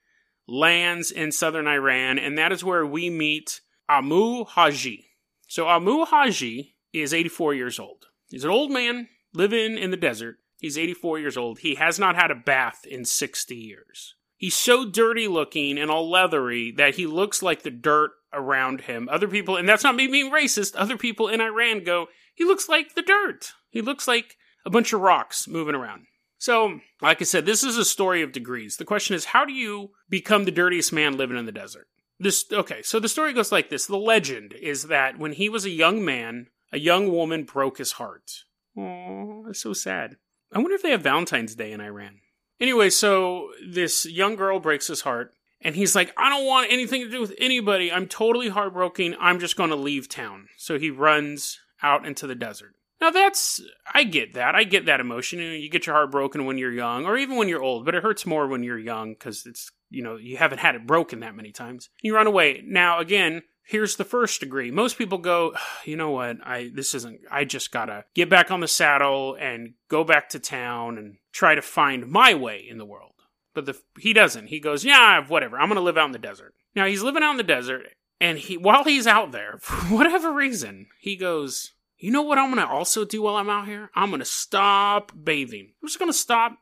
lands 0.47 1.11
in 1.11 1.33
southern 1.33 1.67
Iran, 1.67 2.19
and 2.19 2.39
that 2.39 2.53
is 2.53 2.63
where 2.63 2.87
we 2.87 3.11
meet 3.11 3.61
Amu 3.89 4.45
Haji. 4.45 5.07
So 5.49 5.69
Amu 5.69 6.05
Haji 6.05 6.77
is 6.93 7.13
84 7.13 7.55
years 7.55 7.79
old. 7.79 8.07
He's 8.29 8.45
an 8.45 8.51
old 8.51 8.71
man 8.71 9.09
living 9.33 9.77
in 9.77 9.91
the 9.91 9.97
desert. 9.97 10.37
He's 10.61 10.79
84 10.79 11.19
years 11.19 11.37
old. 11.37 11.59
He 11.59 11.75
has 11.75 11.99
not 11.99 12.17
had 12.17 12.31
a 12.31 12.37
bath 12.37 12.87
in 12.87 13.05
60 13.05 13.55
years. 13.55 14.15
He's 14.45 14.55
so 14.55 14.85
dirty 14.85 15.27
looking 15.27 15.79
and 15.79 15.91
all 15.91 16.11
leathery 16.11 16.71
that 16.73 16.97
he 16.97 17.07
looks 17.07 17.43
like 17.43 17.63
the 17.63 17.71
dirt 17.71 18.11
around 18.31 18.83
him. 18.83 19.09
Other 19.11 19.27
people, 19.27 19.57
and 19.57 19.67
that's 19.67 19.83
not 19.83 19.95
me 19.95 20.07
being 20.07 20.31
racist, 20.31 20.75
other 20.77 20.99
people 20.99 21.29
in 21.29 21.41
Iran 21.41 21.83
go, 21.83 22.09
he 22.35 22.45
looks 22.45 22.69
like 22.69 22.95
the 22.95 23.01
dirt. 23.01 23.53
He 23.71 23.81
looks 23.81 24.07
like 24.07 24.37
a 24.67 24.69
bunch 24.69 24.93
of 24.93 25.01
rocks 25.01 25.49
moving 25.49 25.75
around. 25.75 26.05
So, 26.37 26.81
like 27.01 27.23
I 27.23 27.25
said, 27.25 27.47
this 27.47 27.65
is 27.65 27.79
a 27.79 27.87
story 27.87 28.21
of 28.21 28.33
degrees. 28.33 28.77
The 28.77 28.85
question 28.85 29.17
is, 29.17 29.25
how 29.25 29.47
do 29.47 29.55
you 29.55 29.93
become 30.11 30.45
the 30.45 30.51
dirtiest 30.51 30.93
man 30.93 31.17
living 31.17 31.39
in 31.39 31.47
the 31.47 31.51
desert? 31.51 31.87
This 32.21 32.45
okay, 32.53 32.83
so 32.83 33.01
the 33.01 33.09
story 33.09 33.33
goes 33.33 33.51
like 33.51 33.71
this. 33.71 33.87
The 33.87 33.97
legend 33.97 34.53
is 34.53 34.89
that 34.89 35.19
when 35.19 35.33
he 35.33 35.49
was 35.49 35.65
a 35.65 35.71
young 35.71 36.05
man, 36.05 36.49
a 36.71 36.79
young 36.79 37.11
woman 37.11 37.45
broke 37.45 37.79
his 37.79 37.93
heart. 37.93 38.31
Oh, 38.77 39.45
that's 39.47 39.63
so 39.63 39.73
sad. 39.73 40.17
I 40.53 40.59
wonder 40.59 40.75
if 40.75 40.83
they 40.83 40.91
have 40.91 41.01
Valentine's 41.01 41.55
Day 41.55 41.73
in 41.73 41.81
Iran. 41.81 42.21
Anyway, 42.61 42.91
so 42.91 43.51
this 43.69 44.07
young 44.07 44.37
girl 44.37 44.61
breaks 44.61 44.87
his 44.87 45.03
heart, 45.03 45.35
and 45.61 45.75
he's 45.75 45.95
like, 45.95 46.13
I 46.17 46.29
don't 46.29 46.47
want 46.47 46.71
anything 46.71 47.03
to 47.03 47.11
do 47.11 47.21
with 47.21 47.35
anybody. 47.39 47.91
I'm 47.91 48.07
totally 48.07 48.49
heartbroken. 48.49 49.17
I'm 49.19 49.41
just 49.41 49.57
going 49.57 49.71
to 49.71 49.77
leave 49.77 50.09
town. 50.09 50.49
So 50.57 50.79
he 50.79 50.91
runs 50.91 51.59
out 51.83 52.07
into 52.07 52.27
the 52.27 52.35
desert. 52.35 52.75
Now 53.01 53.11
that's 53.11 53.61
I 53.93 54.05
get 54.05 54.35
that. 54.35 54.55
I 54.55 54.65
get 54.65 54.87
that 54.87 55.01
emotion. 55.01 55.39
You, 55.39 55.49
know, 55.49 55.55
you 55.55 55.69
get 55.69 55.87
your 55.87 55.95
heart 55.95 56.11
broken 56.11 56.47
when 56.47 56.57
you're 56.59 56.73
young, 56.73 57.05
or 57.05 57.19
even 57.19 57.37
when 57.37 57.49
you're 57.49 57.63
old, 57.63 57.85
but 57.85 57.95
it 57.95 58.03
hurts 58.03 58.25
more 58.25 58.47
when 58.47 58.63
you're 58.63 58.79
young 58.79 59.13
because 59.13 59.45
it's 59.45 59.71
you 59.91 60.03
know 60.03 60.17
you 60.17 60.37
haven't 60.37 60.61
had 60.61 60.75
it 60.75 60.87
broken 60.87 61.21
that 61.21 61.35
many 61.35 61.53
times. 61.53 61.91
You 62.03 62.15
run 62.15 62.27
away. 62.27 62.63
Now 62.65 63.01
again, 63.01 63.43
here's 63.65 63.97
the 63.97 64.05
first 64.05 64.41
degree. 64.41 64.71
Most 64.71 64.99
people 64.99 65.19
go, 65.19 65.55
you 65.85 65.97
know 65.97 66.11
what? 66.11 66.37
I 66.45 66.71
this 66.73 66.95
isn't. 66.95 67.21
I 67.31 67.45
just 67.45 67.73
gotta 67.73 68.05
get 68.15 68.31
back 68.31 68.51
on 68.51 68.61
the 68.61 68.69
saddle 68.69 69.37
and 69.41 69.75
go 69.89 70.05
back 70.05 70.29
to 70.31 70.39
town 70.39 70.99
and 70.99 71.17
try 71.33 71.55
to 71.55 71.63
find 71.63 72.09
my 72.09 72.35
way 72.35 72.65
in 72.69 72.79
the 72.79 72.85
world. 72.85 73.13
But 73.55 73.67
the, 73.67 73.81
he 73.99 74.13
doesn't. 74.13 74.49
He 74.49 74.61
goes, 74.61 74.85
yeah, 74.85 75.25
whatever. 75.27 75.59
I'm 75.59 75.69
gonna 75.69 75.81
live 75.81 75.99
out 75.99 76.07
in 76.07 76.13
the 76.13 76.19
desert. 76.19 76.55
Now 76.75 76.87
he's 76.87 77.03
living 77.03 77.23
out 77.23 77.33
in 77.33 77.37
the 77.37 77.43
desert, 77.43 77.87
and 78.21 78.39
he 78.39 78.57
while 78.57 78.85
he's 78.85 79.07
out 79.07 79.33
there, 79.33 79.59
for 79.61 79.95
whatever 79.95 80.33
reason, 80.33 80.87
he 81.01 81.17
goes, 81.17 81.73
you 81.99 82.11
know 82.11 82.23
what 82.23 82.39
I'm 82.39 82.51
gonna 82.51 82.67
also 82.67 83.05
do 83.05 83.23
while 83.23 83.37
I'm 83.37 83.51
out 83.51 83.67
here? 83.67 83.91
I'm 83.95 84.11
gonna 84.11 84.25
stop 84.25 85.13
bathing. 85.21 85.73
I'm 85.83 85.89
just 85.89 85.99
gonna 85.99 86.13
stop. 86.13 86.59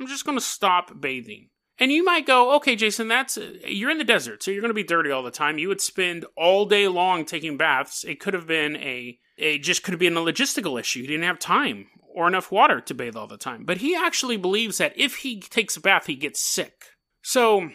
I'm 0.00 0.06
just 0.06 0.24
gonna 0.24 0.40
stop 0.40 1.00
bathing. 1.00 1.50
And 1.78 1.90
you 1.90 2.04
might 2.04 2.26
go, 2.26 2.54
okay, 2.56 2.76
Jason, 2.76 3.08
that's 3.08 3.38
you're 3.66 3.90
in 3.90 3.98
the 3.98 4.04
desert, 4.04 4.42
so 4.42 4.50
you're 4.50 4.60
going 4.60 4.70
to 4.70 4.74
be 4.74 4.84
dirty 4.84 5.10
all 5.10 5.22
the 5.22 5.30
time. 5.30 5.58
You 5.58 5.68
would 5.68 5.80
spend 5.80 6.26
all 6.36 6.66
day 6.66 6.86
long 6.86 7.24
taking 7.24 7.56
baths. 7.56 8.04
It 8.04 8.20
could 8.20 8.34
have 8.34 8.46
been 8.46 8.76
a, 8.76 9.18
it 9.36 9.58
just 9.58 9.82
could 9.82 9.92
have 9.92 9.98
been 9.98 10.16
a 10.16 10.20
logistical 10.20 10.78
issue. 10.78 11.00
You 11.00 11.06
didn't 11.06 11.24
have 11.24 11.38
time 11.38 11.86
or 12.14 12.28
enough 12.28 12.52
water 12.52 12.80
to 12.80 12.94
bathe 12.94 13.16
all 13.16 13.26
the 13.26 13.38
time. 13.38 13.64
But 13.64 13.78
he 13.78 13.96
actually 13.96 14.36
believes 14.36 14.78
that 14.78 14.92
if 14.96 15.16
he 15.16 15.40
takes 15.40 15.76
a 15.76 15.80
bath, 15.80 16.06
he 16.06 16.14
gets 16.14 16.40
sick. 16.40 16.84
So 17.22 17.70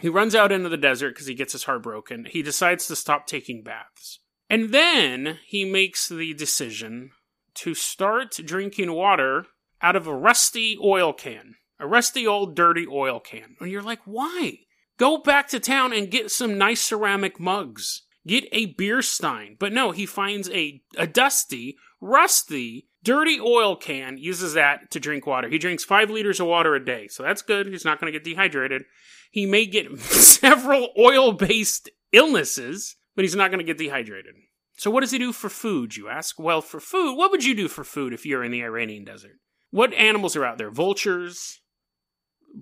he 0.00 0.08
runs 0.08 0.34
out 0.34 0.52
into 0.52 0.68
the 0.68 0.76
desert 0.76 1.14
because 1.14 1.26
he 1.26 1.34
gets 1.34 1.52
his 1.52 1.64
heart 1.64 1.82
broken. 1.82 2.24
He 2.24 2.42
decides 2.42 2.86
to 2.86 2.96
stop 2.96 3.26
taking 3.26 3.62
baths. 3.62 4.20
And 4.48 4.70
then 4.70 5.38
he 5.46 5.64
makes 5.64 6.08
the 6.08 6.34
decision 6.34 7.12
to 7.54 7.74
start 7.74 8.32
drinking 8.44 8.92
water 8.92 9.46
out 9.82 9.96
of 9.96 10.06
a 10.06 10.14
rusty 10.14 10.76
oil 10.82 11.12
can, 11.12 11.54
a 11.80 11.86
rusty 11.86 12.26
old 12.26 12.54
dirty 12.54 12.86
oil 12.86 13.18
can. 13.18 13.56
And 13.58 13.70
you're 13.70 13.82
like, 13.82 14.00
why? 14.04 14.60
Go 14.98 15.18
back 15.18 15.48
to 15.48 15.58
town 15.58 15.92
and 15.92 16.10
get 16.10 16.30
some 16.30 16.58
nice 16.58 16.82
ceramic 16.82 17.40
mugs. 17.40 18.02
Get 18.26 18.44
a 18.52 18.66
beer 18.66 19.00
stein. 19.00 19.56
But 19.58 19.72
no, 19.72 19.92
he 19.92 20.04
finds 20.04 20.50
a, 20.50 20.82
a 20.96 21.06
dusty, 21.06 21.76
rusty, 22.00 22.88
dirty 23.02 23.40
oil 23.40 23.76
can, 23.76 24.18
uses 24.18 24.54
that 24.54 24.90
to 24.90 25.00
drink 25.00 25.26
water. 25.26 25.48
He 25.48 25.58
drinks 25.58 25.84
five 25.84 26.10
liters 26.10 26.38
of 26.38 26.46
water 26.46 26.74
a 26.74 26.84
day, 26.84 27.08
so 27.08 27.22
that's 27.22 27.40
good. 27.40 27.66
He's 27.66 27.84
not 27.84 27.98
going 27.98 28.12
to 28.12 28.18
get 28.18 28.24
dehydrated. 28.24 28.84
He 29.30 29.46
may 29.46 29.64
get 29.64 29.98
several 30.00 30.90
oil 30.98 31.32
based 31.32 31.88
illnesses, 32.12 32.96
but 33.16 33.24
he's 33.24 33.36
not 33.36 33.50
going 33.50 33.64
to 33.64 33.64
get 33.64 33.78
dehydrated. 33.78 34.34
So, 34.76 34.90
what 34.90 35.00
does 35.00 35.10
he 35.10 35.18
do 35.18 35.32
for 35.32 35.48
food, 35.48 35.96
you 35.96 36.08
ask? 36.08 36.38
Well, 36.38 36.62
for 36.62 36.80
food, 36.80 37.16
what 37.16 37.30
would 37.30 37.44
you 37.44 37.54
do 37.54 37.68
for 37.68 37.84
food 37.84 38.12
if 38.12 38.24
you're 38.24 38.44
in 38.44 38.50
the 38.50 38.62
Iranian 38.62 39.04
desert? 39.04 39.38
What 39.70 39.92
animals 39.94 40.36
are 40.36 40.44
out 40.44 40.58
there? 40.58 40.70
Vultures? 40.70 41.60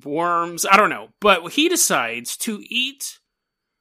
Worms? 0.04 0.66
I 0.66 0.76
don't 0.76 0.90
know. 0.90 1.10
But 1.20 1.52
he 1.52 1.68
decides 1.68 2.36
to 2.38 2.62
eat 2.68 3.18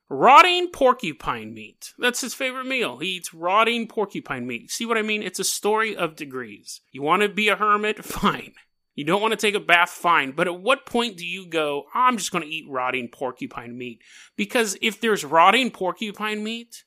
Rotting 0.09 0.69
porcupine 0.69 1.53
meat. 1.53 1.93
That's 1.99 2.21
his 2.21 2.33
favorite 2.33 2.65
meal. 2.65 2.97
He 2.99 3.17
eats 3.17 3.33
rotting 3.33 3.87
porcupine 3.87 4.47
meat. 4.47 4.71
See 4.71 4.85
what 4.85 4.97
I 4.97 5.01
mean? 5.01 5.21
It's 5.21 5.39
a 5.39 5.43
story 5.43 5.97
of 5.97 6.15
degrees. 6.15 6.79
You 6.91 7.01
want 7.01 7.23
to 7.23 7.29
be 7.29 7.49
a 7.49 7.57
hermit? 7.57 8.05
Fine. 8.05 8.53
You 8.95 9.03
don't 9.03 9.21
want 9.21 9.33
to 9.33 9.37
take 9.37 9.53
a 9.53 9.59
bath? 9.59 9.89
Fine. 9.89 10.31
But 10.31 10.47
at 10.47 10.61
what 10.61 10.85
point 10.85 11.17
do 11.17 11.25
you 11.25 11.45
go, 11.45 11.87
I'm 11.93 12.17
just 12.17 12.31
going 12.31 12.43
to 12.43 12.49
eat 12.49 12.65
rotting 12.69 13.09
porcupine 13.09 13.77
meat? 13.77 14.01
Because 14.37 14.77
if 14.81 15.01
there's 15.01 15.25
rotting 15.25 15.71
porcupine 15.71 16.41
meat, 16.41 16.85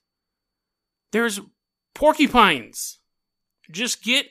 there's 1.12 1.40
porcupines. 1.94 3.00
Just 3.70 4.02
get 4.02 4.28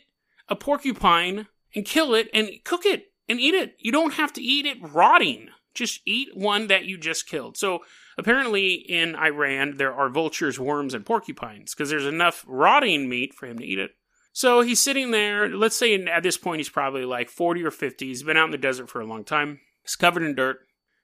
a 0.49 0.55
porcupine 0.55 1.45
and 1.75 1.85
kill 1.85 2.15
it 2.15 2.27
and 2.33 2.49
cook 2.63 2.85
it 2.87 3.08
and 3.29 3.39
eat 3.39 3.53
it. 3.53 3.75
You 3.79 3.91
don't 3.91 4.15
have 4.15 4.33
to 4.33 4.41
eat 4.41 4.65
it 4.65 4.77
rotting. 4.81 5.49
Just 5.75 6.01
eat 6.05 6.29
one 6.33 6.67
that 6.67 6.85
you 6.85 6.97
just 6.97 7.27
killed. 7.27 7.55
So 7.55 7.79
apparently 8.17 8.73
in 8.73 9.15
Iran 9.15 9.77
there 9.77 9.93
are 9.93 10.09
vultures, 10.09 10.59
worms, 10.59 10.93
and 10.93 11.05
porcupines 11.05 11.73
because 11.73 11.89
there's 11.89 12.07
enough 12.07 12.43
rotting 12.47 13.07
meat 13.07 13.33
for 13.35 13.45
him 13.45 13.59
to 13.59 13.65
eat 13.65 13.79
it. 13.79 13.91
So 14.33 14.61
he's 14.61 14.79
sitting 14.79 15.11
there. 15.11 15.47
Let's 15.47 15.75
say 15.75 16.03
at 16.05 16.23
this 16.23 16.37
point 16.37 16.59
he's 16.59 16.69
probably 16.69 17.05
like 17.05 17.29
40 17.29 17.63
or 17.63 17.71
50. 17.71 18.07
He's 18.07 18.23
been 18.23 18.37
out 18.37 18.45
in 18.45 18.51
the 18.51 18.57
desert 18.57 18.89
for 18.89 18.99
a 18.99 19.05
long 19.05 19.23
time. 19.23 19.59
He's 19.83 19.95
covered 19.95 20.23
in 20.23 20.35
dirt, 20.35 20.57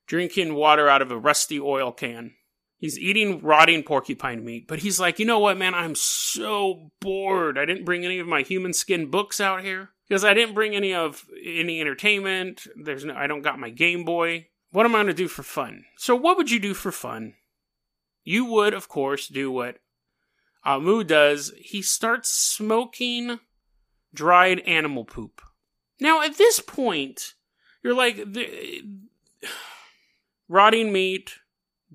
drinking 0.08 0.56
water 0.56 0.90
out 0.90 1.02
of 1.02 1.12
a 1.12 1.18
rusty 1.18 1.60
oil 1.60 1.92
can. 1.92 2.34
He's 2.78 3.00
eating 3.00 3.40
rotting 3.42 3.84
porcupine 3.84 4.44
meat, 4.44 4.68
but 4.68 4.80
he's 4.80 5.00
like, 5.00 5.18
you 5.18 5.26
know 5.26 5.40
what, 5.40 5.58
man? 5.58 5.74
I'm 5.74 5.96
so 5.96 6.92
bored. 7.00 7.58
I 7.58 7.66
didn't 7.66 7.86
bring 7.86 8.04
any 8.04 8.20
of 8.20 8.28
my 8.28 8.42
human 8.42 8.74
skin 8.74 9.10
books 9.10 9.40
out 9.40 9.64
here 9.64 9.92
because 10.08 10.24
I 10.24 10.34
didn't 10.34 10.56
bring 10.56 10.76
any 10.76 10.94
of 10.94 11.26
any 11.44 11.82
entertainment. 11.82 12.68
There's 12.76 13.06
no, 13.06 13.16
I 13.16 13.28
don't 13.28 13.42
got 13.42 13.60
my 13.60 13.70
Game 13.70 14.04
Boy. 14.04 14.48
What 14.72 14.86
am 14.86 14.96
I 14.96 15.00
going 15.00 15.08
to 15.08 15.14
do 15.14 15.28
for 15.28 15.44
fun? 15.44 15.86
So, 15.98 16.16
what 16.16 16.38
would 16.38 16.52
you 16.52 16.60
do 16.60 16.74
for 16.74 16.92
fun? 16.92 17.36
You 18.24 18.46
would, 18.46 18.74
of 18.74 18.88
course, 18.88 19.28
do 19.28 19.52
what 19.52 19.78
Amu 20.66 21.04
does. 21.04 21.54
He 21.58 21.82
starts 21.82 22.30
smoking 22.30 23.40
dried 24.14 24.60
animal 24.62 25.06
poop. 25.06 25.42
Now, 26.00 26.22
at 26.22 26.38
this 26.38 26.60
point, 26.60 27.36
you're 27.84 27.94
like, 27.94 28.34
the, 28.34 28.84
rotting 30.50 30.92
meat, 30.92 31.36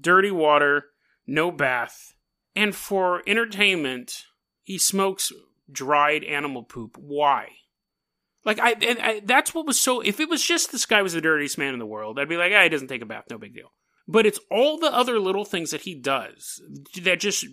dirty 0.01 0.31
water, 0.31 0.87
no 1.27 1.51
bath. 1.51 2.15
And 2.55 2.75
for 2.75 3.23
entertainment, 3.27 4.27
he 4.63 4.79
smokes 4.79 5.33
dried 5.71 6.25
animal 6.25 6.63
poop. 6.63 6.97
Why? 6.99 7.49
Like 8.45 8.59
I, 8.61 8.75
I, 8.81 9.23
that's 9.25 9.55
what 9.55 9.67
was 9.67 9.81
so. 9.81 10.01
If 10.01 10.19
it 10.21 10.29
was 10.29 10.45
just 10.45 10.73
this 10.73 10.87
guy 10.87 11.03
was 11.03 11.13
the 11.13 11.21
dirtiest 11.21 11.59
man 11.59 11.75
in 11.75 11.79
the 11.79 11.87
world, 11.87 12.19
I'd 12.19 12.29
be 12.29 12.37
like, 12.37 12.53
ah, 12.55 12.63
he 12.63 12.69
doesn't 12.69 12.89
take 12.89 13.03
a 13.03 13.07
bath, 13.07 13.25
no 13.31 13.39
big 13.39 13.55
deal. 13.55 13.73
But 14.09 14.27
it's 14.27 14.41
all 14.51 14.79
the 14.79 14.93
other 14.93 15.19
little 15.19 15.45
things 15.45 15.71
that 15.71 15.83
he 15.83 15.95
does 15.95 16.61
that 17.03 17.21
just 17.21 17.47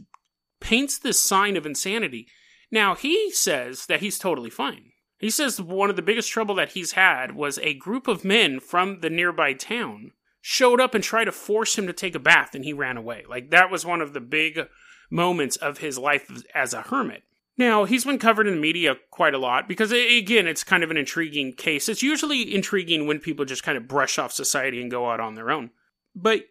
paints 0.59 0.97
this 0.97 1.21
sign 1.21 1.57
of 1.57 1.65
insanity. 1.65 2.27
Now 2.71 2.95
he 2.95 3.31
says 3.31 3.85
that 3.87 3.99
he's 3.99 4.17
totally 4.17 4.49
fine. 4.49 4.91
He 5.19 5.29
says 5.29 5.59
one 5.61 5.89
of 5.89 5.95
the 5.95 6.01
biggest 6.01 6.31
trouble 6.31 6.55
that 6.55 6.71
he's 6.71 6.93
had 6.93 7.35
was 7.35 7.57
a 7.59 7.73
group 7.73 8.07
of 8.07 8.23
men 8.23 8.59
from 8.59 9.01
the 9.01 9.09
nearby 9.09 9.53
town 9.53 10.11
showed 10.41 10.79
up 10.79 10.93
and 10.93 11.03
tried 11.03 11.25
to 11.25 11.31
force 11.31 11.77
him 11.77 11.87
to 11.87 11.93
take 11.93 12.15
a 12.15 12.19
bath, 12.19 12.55
and 12.55 12.63
he 12.63 12.71
ran 12.71 12.97
away. 12.97 13.23
Like 13.27 13.49
that 13.49 13.69
was 13.69 13.85
one 13.85 14.01
of 14.01 14.13
the 14.13 14.21
big 14.21 14.61
moments 15.09 15.57
of 15.57 15.79
his 15.79 15.97
life 15.97 16.29
as 16.53 16.73
a 16.73 16.83
hermit. 16.83 17.23
Now, 17.57 17.85
he's 17.85 18.05
been 18.05 18.19
covered 18.19 18.47
in 18.47 18.55
the 18.55 18.61
media 18.61 18.95
quite 19.09 19.33
a 19.33 19.39
lot 19.39 19.67
because, 19.67 19.91
again, 19.91 20.45
it's 20.47 20.63
kind 20.63 20.83
of 20.83 20.91
an 20.91 20.97
intriguing 20.97 21.53
case. 21.53 21.89
It's 21.89 22.03
usually 22.03 22.53
intriguing 22.53 23.07
when 23.07 23.19
people 23.19 23.45
just 23.45 23.63
kind 23.63 23.77
of 23.77 23.87
brush 23.87 24.19
off 24.19 24.31
society 24.31 24.79
and 24.79 24.91
go 24.91 25.09
out 25.09 25.19
on 25.19 25.33
their 25.33 25.49
own. 25.49 25.71
But 26.15 26.45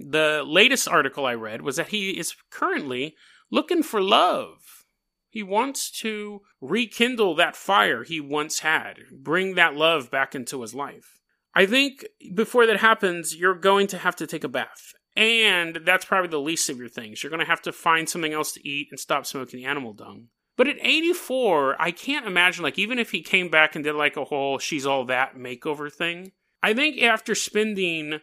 the 0.00 0.44
latest 0.46 0.88
article 0.88 1.26
I 1.26 1.34
read 1.34 1.60
was 1.60 1.76
that 1.76 1.88
he 1.88 2.18
is 2.18 2.34
currently 2.50 3.16
looking 3.50 3.82
for 3.82 4.00
love. 4.00 4.86
He 5.28 5.42
wants 5.42 5.90
to 6.00 6.40
rekindle 6.60 7.34
that 7.36 7.54
fire 7.54 8.02
he 8.02 8.18
once 8.18 8.60
had, 8.60 9.00
bring 9.12 9.56
that 9.56 9.74
love 9.74 10.10
back 10.10 10.34
into 10.34 10.62
his 10.62 10.74
life. 10.74 11.20
I 11.54 11.66
think 11.66 12.06
before 12.34 12.66
that 12.66 12.78
happens, 12.78 13.36
you're 13.36 13.54
going 13.54 13.88
to 13.88 13.98
have 13.98 14.16
to 14.16 14.26
take 14.26 14.44
a 14.44 14.48
bath. 14.48 14.94
And 15.18 15.80
that's 15.84 16.04
probably 16.04 16.28
the 16.28 16.38
least 16.38 16.70
of 16.70 16.78
your 16.78 16.88
things. 16.88 17.22
You're 17.24 17.30
going 17.30 17.40
to 17.40 17.46
have 17.46 17.62
to 17.62 17.72
find 17.72 18.08
something 18.08 18.32
else 18.32 18.52
to 18.52 18.66
eat 18.66 18.86
and 18.92 19.00
stop 19.00 19.26
smoking 19.26 19.58
the 19.58 19.66
animal 19.66 19.92
dung. 19.92 20.28
But 20.56 20.68
at 20.68 20.76
84, 20.80 21.74
I 21.82 21.90
can't 21.90 22.24
imagine, 22.24 22.62
like, 22.62 22.78
even 22.78 23.00
if 23.00 23.10
he 23.10 23.20
came 23.20 23.48
back 23.48 23.74
and 23.74 23.82
did 23.82 23.96
like 23.96 24.16
a 24.16 24.26
whole 24.26 24.60
she's 24.60 24.86
all 24.86 25.04
that 25.06 25.34
makeover 25.34 25.92
thing, 25.92 26.30
I 26.62 26.72
think 26.72 27.02
after 27.02 27.34
spending 27.34 28.20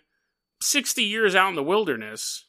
60 0.61 1.03
years 1.03 1.35
out 1.35 1.49
in 1.49 1.55
the 1.55 1.63
wilderness, 1.63 2.45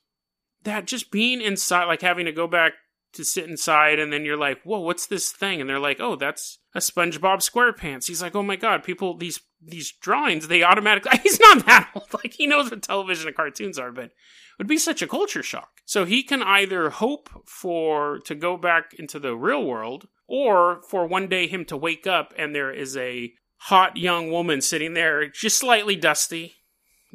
that 0.63 0.87
just 0.87 1.11
being 1.11 1.41
inside, 1.41 1.87
like 1.87 2.03
having 2.03 2.27
to 2.27 2.33
go 2.33 2.47
back 2.47 2.75
to 3.15 3.25
sit 3.25 3.51
inside 3.51 3.99
and 3.99 4.13
then 4.13 4.25
you're 4.25 4.37
like, 4.37 4.63
whoa, 4.63 4.79
what's 4.79 5.07
this 5.07 5.33
thing? 5.33 5.61
And 5.61 5.69
they're 5.69 5.81
like, 5.81 5.99
oh, 5.99 6.15
that's 6.15 6.59
a 6.73 6.79
SpongeBob 6.79 7.39
SquarePants. 7.39 8.07
He's 8.07 8.23
like, 8.23 8.37
oh 8.37 8.45
my 8.45 8.57
god, 8.57 8.85
people, 8.85 9.17
these 9.17 9.41
these 9.63 9.93
drawings, 9.93 10.49
they 10.49 10.63
automatically. 10.63 11.19
He's 11.23 11.41
not 11.41 11.67
that 11.67 11.91
old. 11.95 12.13
Like 12.13 12.35
he 12.35 12.47
knows 12.47 12.71
what 12.71 12.83
television 12.83 13.29
and 13.29 13.37
cartoons 13.37 13.79
are, 13.79 13.93
but 13.93 14.05
it 14.05 14.13
would 14.59 14.67
be 14.67 14.79
such 14.79 15.03
a 15.03 15.07
culture 15.07 15.43
shock. 15.43 15.81
So 15.85 16.05
he 16.05 16.23
can 16.23 16.43
either 16.43 16.91
hope 16.91 17.29
for 17.47 18.19
to 18.25 18.35
go 18.35 18.57
back 18.57 18.95
into 18.99 19.19
the 19.19 19.37
real 19.37 19.65
world, 19.65 20.09
or 20.27 20.83
for 20.89 21.07
one 21.07 21.29
day 21.29 21.47
him 21.47 21.65
to 21.67 21.77
wake 21.77 22.07
up 22.07 22.33
and 22.37 22.55
there 22.55 22.73
is 22.73 22.97
a 22.97 23.33
hot 23.59 23.97
young 23.97 24.31
woman 24.31 24.61
sitting 24.61 24.95
there, 24.95 25.29
just 25.29 25.59
slightly 25.59 25.97
dusty, 25.97 26.55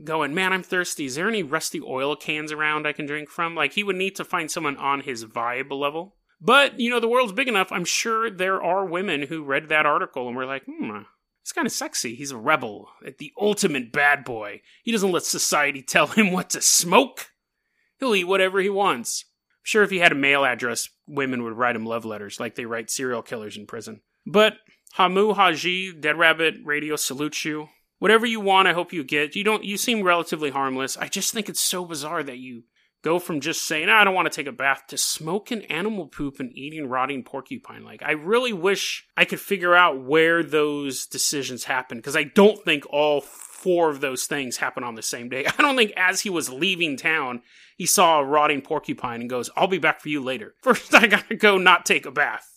going, 0.04 0.34
Man, 0.34 0.54
I'm 0.54 0.64
thirsty. 0.64 1.06
Is 1.06 1.16
there 1.16 1.28
any 1.28 1.44
rusty 1.44 1.82
oil 1.82 2.16
cans 2.16 2.52
around 2.52 2.88
I 2.88 2.94
can 2.94 3.06
drink 3.06 3.30
from? 3.30 3.56
Like, 3.56 3.74
he 3.74 3.84
would 3.84 3.96
need 3.96 4.16
to 4.16 4.26
find 4.26 4.50
someone 4.50 4.78
on 4.78 5.02
his 5.02 5.26
vibe 5.26 5.72
level. 5.72 6.16
But, 6.40 6.80
you 6.80 6.90
know, 6.90 7.00
the 7.00 7.08
world's 7.08 7.34
big 7.34 7.48
enough. 7.48 7.72
I'm 7.72 7.86
sure 7.86 8.30
there 8.30 8.62
are 8.62 8.86
women 8.86 9.24
who 9.24 9.44
read 9.44 9.70
that 9.70 9.86
article 9.86 10.28
and 10.28 10.36
were 10.36 10.46
like, 10.46 10.64
Hmm, 10.66 11.02
He's 11.44 11.54
kind 11.54 11.66
of 11.66 11.72
sexy. 11.72 12.16
He's 12.16 12.32
a 12.32 12.38
rebel, 12.38 12.90
the 13.18 13.32
ultimate 13.40 13.92
bad 13.92 14.24
boy. 14.24 14.62
He 14.84 14.92
doesn't 14.92 15.12
let 15.12 15.24
society 15.24 15.82
tell 15.88 16.08
him 16.08 16.32
what 16.32 16.50
to 16.52 16.62
smoke. 16.62 17.32
He'll 18.00 18.16
eat 18.16 18.26
whatever 18.26 18.60
he 18.60 18.70
wants. 18.70 19.26
I'm 19.54 19.64
sure 19.64 19.84
if 19.84 19.92
he 19.92 20.00
had 20.00 20.12
a 20.12 20.16
mail 20.16 20.44
address, 20.44 20.90
women 21.08 21.44
would 21.44 21.54
write 21.54 21.76
him 21.76 21.86
love 21.86 22.06
letters 22.06 22.40
like 22.40 22.56
they 22.56 22.66
write 22.66 22.90
serial 22.90 23.22
killers 23.22 23.58
in 23.58 23.68
prison. 23.68 24.02
But 24.26 24.58
Amu 24.98 25.34
Haji, 25.34 25.94
Dead 25.94 26.18
Rabbit 26.18 26.56
Radio 26.64 26.96
salutes 26.96 27.46
you. 27.46 27.70
Whatever 28.00 28.26
you 28.26 28.40
want, 28.40 28.68
I 28.68 28.74
hope 28.74 28.92
you 28.92 29.04
get. 29.04 29.36
You 29.36 29.44
don't 29.44 29.64
you 29.64 29.78
seem 29.78 30.02
relatively 30.02 30.50
harmless. 30.50 30.98
I 30.98 31.08
just 31.08 31.34
think 31.34 31.48
it's 31.48 31.60
so 31.60 31.86
bizarre 31.86 32.24
that 32.24 32.40
you 32.40 32.64
go 33.03 33.20
from 33.20 33.39
just 33.39 33.65
saying, 33.65 33.89
ah, 33.89 34.01
I 34.01 34.03
don't 34.03 34.13
want 34.13 34.31
to 34.31 34.36
take 34.36 34.48
a 34.48 34.51
bath 34.51 34.84
to 34.88 34.98
smoking 34.98 35.65
animal 35.65 36.08
poop 36.08 36.39
and 36.39 36.55
eating 36.55 36.88
rotting 36.88 37.24
porcupine. 37.24 37.84
Like, 37.84 38.03
I 38.03 38.12
really 38.12 38.53
wish 38.53 39.08
I 39.17 39.25
could 39.25 39.39
figure 39.39 39.75
out 39.75 40.03
where 40.03 40.43
those 40.43 41.08
decisions 41.08 41.63
happen 41.63 41.98
because 41.98 42.15
I 42.15 42.24
don't 42.24 42.63
think 42.63 42.86
all 42.89 43.22
four 43.22 43.89
of 43.89 44.01
those 44.01 44.25
things 44.25 44.58
happen 44.58 44.84
on 44.84 44.96
the 44.96 45.01
same 45.01 45.29
day. 45.29 45.46
I 45.58 45.62
don't 45.62 45.75
think 45.75 45.93
as 45.98 46.22
he 46.22 46.29
was 46.29 46.51
leaving 46.51 46.98
town, 46.98 47.41
he 47.77 47.86
saw 47.86 48.20
a 48.20 48.25
rotting 48.25 48.62
porcupine 48.62 49.22
and 49.22 49.29
goes, 49.29 49.50
I'll 49.55 49.67
be 49.67 49.79
back 49.79 50.01
for 50.01 50.10
you 50.10 50.22
later. 50.22 50.53
First, 50.62 50.93
I 50.93 51.08
gotta 51.08 51.36
go 51.36 51.58
not 51.58 51.86
take 51.86 52.05
a 52.05 52.12
bath. 52.12 52.48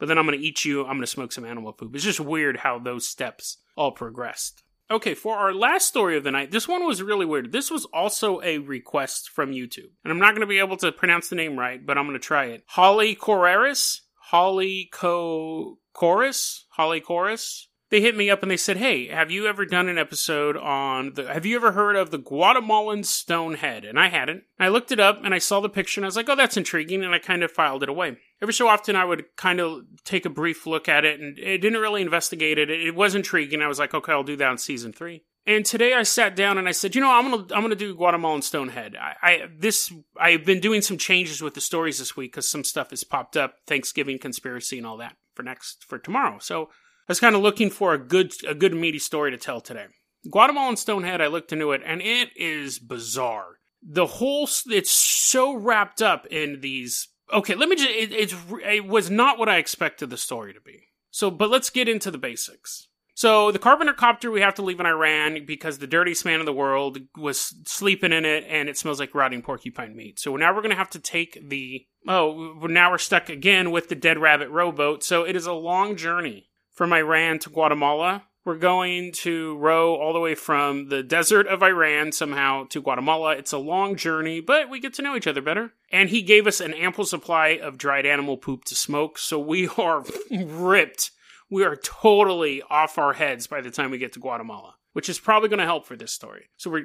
But 0.00 0.08
then 0.08 0.18
I'm 0.18 0.26
gonna 0.26 0.38
eat 0.38 0.64
you, 0.64 0.82
I'm 0.82 0.96
gonna 0.96 1.06
smoke 1.06 1.32
some 1.32 1.44
animal 1.44 1.72
poop. 1.72 1.94
It's 1.94 2.04
just 2.04 2.18
weird 2.18 2.58
how 2.58 2.80
those 2.80 3.08
steps 3.08 3.58
all 3.76 3.92
progressed. 3.92 4.63
Okay, 4.90 5.14
for 5.14 5.36
our 5.36 5.54
last 5.54 5.88
story 5.88 6.16
of 6.16 6.24
the 6.24 6.30
night, 6.30 6.50
this 6.50 6.68
one 6.68 6.86
was 6.86 7.02
really 7.02 7.24
weird. 7.24 7.52
This 7.52 7.70
was 7.70 7.86
also 7.86 8.42
a 8.42 8.58
request 8.58 9.30
from 9.30 9.52
YouTube. 9.52 9.90
And 10.04 10.12
I'm 10.12 10.18
not 10.18 10.32
going 10.32 10.42
to 10.42 10.46
be 10.46 10.58
able 10.58 10.76
to 10.78 10.92
pronounce 10.92 11.28
the 11.28 11.36
name 11.36 11.58
right, 11.58 11.84
but 11.84 11.96
I'm 11.96 12.04
going 12.04 12.18
to 12.18 12.24
try 12.24 12.46
it. 12.46 12.64
Holly 12.66 13.14
Coraris? 13.14 14.00
Holly 14.30 14.88
Co. 14.92 15.78
Chorus? 15.94 16.66
Holly 16.70 17.00
Chorus? 17.00 17.68
They 17.94 18.00
hit 18.00 18.16
me 18.16 18.28
up 18.28 18.42
and 18.42 18.50
they 18.50 18.56
said, 18.56 18.78
Hey, 18.78 19.06
have 19.06 19.30
you 19.30 19.46
ever 19.46 19.64
done 19.64 19.88
an 19.88 19.98
episode 19.98 20.56
on 20.56 21.12
the. 21.14 21.32
Have 21.32 21.46
you 21.46 21.54
ever 21.54 21.70
heard 21.70 21.94
of 21.94 22.10
the 22.10 22.18
Guatemalan 22.18 23.02
Stonehead? 23.02 23.88
And 23.88 24.00
I 24.00 24.08
hadn't. 24.08 24.42
I 24.58 24.66
looked 24.66 24.90
it 24.90 24.98
up 24.98 25.20
and 25.22 25.32
I 25.32 25.38
saw 25.38 25.60
the 25.60 25.68
picture 25.68 26.00
and 26.00 26.04
I 26.04 26.08
was 26.08 26.16
like, 26.16 26.28
Oh, 26.28 26.34
that's 26.34 26.56
intriguing. 26.56 27.04
And 27.04 27.14
I 27.14 27.20
kind 27.20 27.44
of 27.44 27.52
filed 27.52 27.84
it 27.84 27.88
away 27.88 28.16
every 28.42 28.52
so 28.52 28.68
often 28.68 28.94
I 28.94 29.04
would 29.04 29.36
kind 29.36 29.60
of 29.60 29.84
take 30.04 30.26
a 30.26 30.30
brief 30.30 30.66
look 30.66 30.88
at 30.88 31.04
it 31.04 31.18
and 31.18 31.38
it 31.38 31.58
didn't 31.58 31.80
really 31.80 32.02
investigate 32.02 32.58
it. 32.58 32.68
It 32.68 32.94
was 32.94 33.14
intriguing. 33.14 33.62
I 33.62 33.68
was 33.68 33.78
like, 33.78 33.94
okay, 33.94 34.12
I'll 34.12 34.22
do 34.22 34.36
that 34.36 34.50
in 34.50 34.58
season 34.58 34.92
three. 34.92 35.22
And 35.46 35.64
today 35.64 35.94
I 35.94 36.02
sat 36.02 36.36
down 36.36 36.58
and 36.58 36.68
I 36.68 36.72
said, 36.72 36.94
you 36.94 37.00
know, 37.00 37.10
I'm 37.10 37.30
gonna 37.30 37.54
I'm 37.54 37.62
gonna 37.62 37.74
do 37.74 37.94
Guatemalan 37.94 38.40
Stonehead. 38.40 38.96
I, 38.96 39.14
I 39.22 39.48
this 39.56 39.92
I've 40.18 40.44
been 40.44 40.60
doing 40.60 40.82
some 40.82 40.98
changes 40.98 41.40
with 41.40 41.54
the 41.54 41.60
stories 41.60 41.98
this 41.98 42.16
week 42.16 42.32
because 42.32 42.48
some 42.48 42.64
stuff 42.64 42.90
has 42.90 43.04
popped 43.04 43.36
up, 43.36 43.56
Thanksgiving 43.66 44.18
conspiracy 44.18 44.78
and 44.78 44.86
all 44.86 44.96
that 44.98 45.16
for 45.34 45.42
next 45.42 45.84
for 45.84 45.98
tomorrow. 45.98 46.38
So 46.38 46.70
I 47.06 47.12
was 47.12 47.20
kind 47.20 47.36
of 47.36 47.42
looking 47.42 47.70
for 47.70 47.92
a 47.92 47.98
good 47.98 48.32
a 48.46 48.54
good 48.54 48.74
meaty 48.74 48.98
story 48.98 49.30
to 49.30 49.36
tell 49.36 49.60
today. 49.60 49.86
Guatemalan 50.30 50.76
Stonehead, 50.76 51.20
I 51.20 51.26
looked 51.26 51.52
into 51.52 51.72
it 51.72 51.82
and 51.84 52.00
it 52.00 52.30
is 52.36 52.78
bizarre. 52.78 53.58
The 53.82 54.06
whole 54.06 54.48
it's 54.66 54.90
so 54.90 55.54
wrapped 55.54 56.00
up 56.00 56.26
in 56.26 56.60
these 56.60 57.08
okay, 57.32 57.54
let 57.54 57.68
me 57.68 57.76
just. 57.76 57.90
It, 57.90 58.12
it's 58.12 58.34
it 58.64 58.86
was 58.86 59.10
not 59.10 59.38
what 59.38 59.48
I 59.48 59.58
expected 59.58 60.10
the 60.10 60.16
story 60.16 60.52
to 60.54 60.60
be. 60.60 60.88
So, 61.10 61.30
but 61.30 61.50
let's 61.50 61.70
get 61.70 61.88
into 61.88 62.10
the 62.10 62.18
basics. 62.18 62.88
So 63.16 63.52
the 63.52 63.60
Carpenter 63.60 63.92
copter 63.92 64.30
we 64.30 64.40
have 64.40 64.56
to 64.56 64.62
leave 64.62 64.80
in 64.80 64.86
Iran 64.86 65.46
because 65.46 65.78
the 65.78 65.86
dirtiest 65.86 66.24
man 66.24 66.40
in 66.40 66.46
the 66.46 66.52
world 66.52 66.98
was 67.16 67.54
sleeping 67.64 68.12
in 68.12 68.24
it 68.24 68.44
and 68.48 68.68
it 68.68 68.76
smells 68.76 68.98
like 68.98 69.14
rotting 69.14 69.40
porcupine 69.40 69.94
meat. 69.94 70.18
So 70.18 70.34
now 70.36 70.52
we're 70.52 70.62
going 70.62 70.70
to 70.70 70.76
have 70.76 70.90
to 70.90 70.98
take 70.98 71.38
the 71.48 71.86
oh 72.08 72.66
now 72.68 72.90
we're 72.90 72.98
stuck 72.98 73.28
again 73.28 73.70
with 73.70 73.88
the 73.88 73.94
dead 73.94 74.18
rabbit 74.18 74.50
rowboat. 74.50 75.04
So 75.04 75.22
it 75.22 75.36
is 75.36 75.46
a 75.46 75.52
long 75.52 75.94
journey 75.94 76.48
from 76.74 76.92
Iran 76.92 77.38
to 77.40 77.50
Guatemala 77.50 78.24
we're 78.44 78.56
going 78.56 79.12
to 79.12 79.56
row 79.56 79.94
all 79.94 80.12
the 80.12 80.20
way 80.20 80.34
from 80.34 80.90
the 80.90 81.02
desert 81.02 81.46
of 81.46 81.62
Iran 81.62 82.12
somehow 82.12 82.64
to 82.68 82.82
Guatemala. 82.82 83.36
It's 83.36 83.52
a 83.52 83.58
long 83.58 83.96
journey, 83.96 84.40
but 84.40 84.68
we 84.68 84.80
get 84.80 84.92
to 84.94 85.02
know 85.02 85.16
each 85.16 85.26
other 85.26 85.40
better. 85.40 85.72
And 85.90 86.10
he 86.10 86.20
gave 86.20 86.46
us 86.46 86.60
an 86.60 86.74
ample 86.74 87.06
supply 87.06 87.58
of 87.60 87.78
dried 87.78 88.04
animal 88.04 88.36
poop 88.36 88.64
to 88.64 88.74
smoke, 88.74 89.18
so 89.18 89.38
we 89.38 89.68
are 89.78 90.04
ripped. 90.30 91.10
We 91.50 91.64
are 91.64 91.76
totally 91.76 92.62
off 92.68 92.98
our 92.98 93.14
heads 93.14 93.46
by 93.46 93.62
the 93.62 93.70
time 93.70 93.90
we 93.90 93.98
get 93.98 94.12
to 94.14 94.20
Guatemala, 94.20 94.74
which 94.92 95.08
is 95.08 95.18
probably 95.18 95.48
going 95.48 95.60
to 95.60 95.64
help 95.64 95.86
for 95.86 95.96
this 95.96 96.12
story. 96.12 96.50
So 96.56 96.70
we 96.70 96.84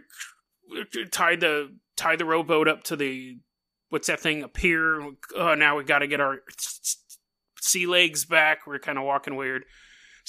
tied 1.12 1.42
the 1.42 1.74
tied 1.98 2.20
the 2.20 2.26
rowboat 2.26 2.68
up 2.70 2.84
to 2.86 2.96
the 2.96 3.40
what's 3.90 4.08
that 4.08 4.20
thing 4.20 4.44
a 4.44 4.48
pier. 4.48 5.02
Oh, 5.36 5.56
now 5.56 5.78
we 5.78 5.84
got 5.84 6.00
to 6.00 6.08
get 6.08 6.22
our 6.22 6.40
sea 7.62 7.86
legs 7.86 8.26
back. 8.26 8.66
We're 8.66 8.80
kind 8.80 8.98
of 8.98 9.04
walking 9.06 9.36
weird 9.36 9.66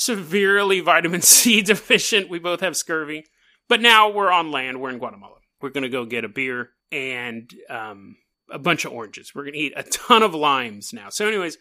severely 0.01 0.81
vitamin 0.81 1.21
C 1.21 1.61
deficient. 1.63 2.31
We 2.31 2.39
both 2.39 2.61
have 2.61 2.77
scurvy. 2.77 3.27
But 3.69 3.81
now 3.81 4.09
we're 4.09 4.33
on 4.33 4.51
land. 4.51 4.81
We're 4.81 4.91
in 4.91 4.99
Guatemala. 4.99 5.37
We're 5.61 5.71
going 5.71 5.83
to 5.83 5.89
go 5.89 6.05
get 6.05 6.25
a 6.25 6.29
beer 6.29 6.71
and 6.91 7.53
um, 7.69 8.17
a 8.51 8.59
bunch 8.59 8.85
of 8.85 8.93
oranges. 8.93 9.33
We're 9.35 9.45
going 9.45 9.55
to 9.55 9.61
eat 9.61 9.75
a 9.77 9.83
ton 9.85 10.23
of 10.23 10.35
limes 10.35 10.93
now. 10.93 11.11
So, 11.11 11.29
anyways, 11.29 11.59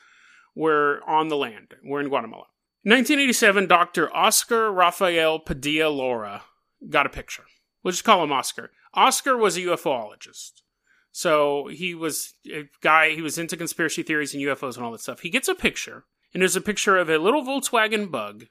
we're 0.56 1.02
on 1.04 1.28
the 1.28 1.36
land. 1.36 1.76
We're 1.84 2.00
in 2.00 2.08
Guatemala. 2.08 2.46
1987, 2.84 3.68
Dr. 3.68 4.16
Oscar 4.16 4.72
Rafael 4.72 5.38
Padilla 5.38 5.90
Lara 5.90 6.44
got 6.90 7.06
a 7.06 7.10
picture. 7.10 7.44
We'll 7.84 7.92
just 7.92 8.06
call 8.06 8.24
him 8.24 8.32
Oscar. 8.32 8.72
Oscar 8.94 9.38
was 9.38 9.58
a 9.58 9.62
UFOologist. 9.62 10.62
So 11.20 11.68
he 11.68 11.96
was 11.96 12.34
a 12.50 12.70
guy, 12.80 13.10
he 13.10 13.22
was 13.22 13.38
into 13.38 13.58
conspiracy 13.58 14.04
theories 14.04 14.34
and 14.34 14.42
UFOs 14.42 14.78
and 14.78 14.86
all 14.86 14.94
that 14.94 15.02
stuff. 15.02 15.20
He 15.20 15.30
gets 15.30 15.50
a 15.50 15.54
picture 15.54 16.06
and 16.34 16.40
there's 16.40 16.56
a 16.56 16.62
picture 16.62 16.96
of 16.96 17.10
a 17.10 17.18
little 17.18 17.44
Volkswagen 17.44 18.10
bug 18.10 18.46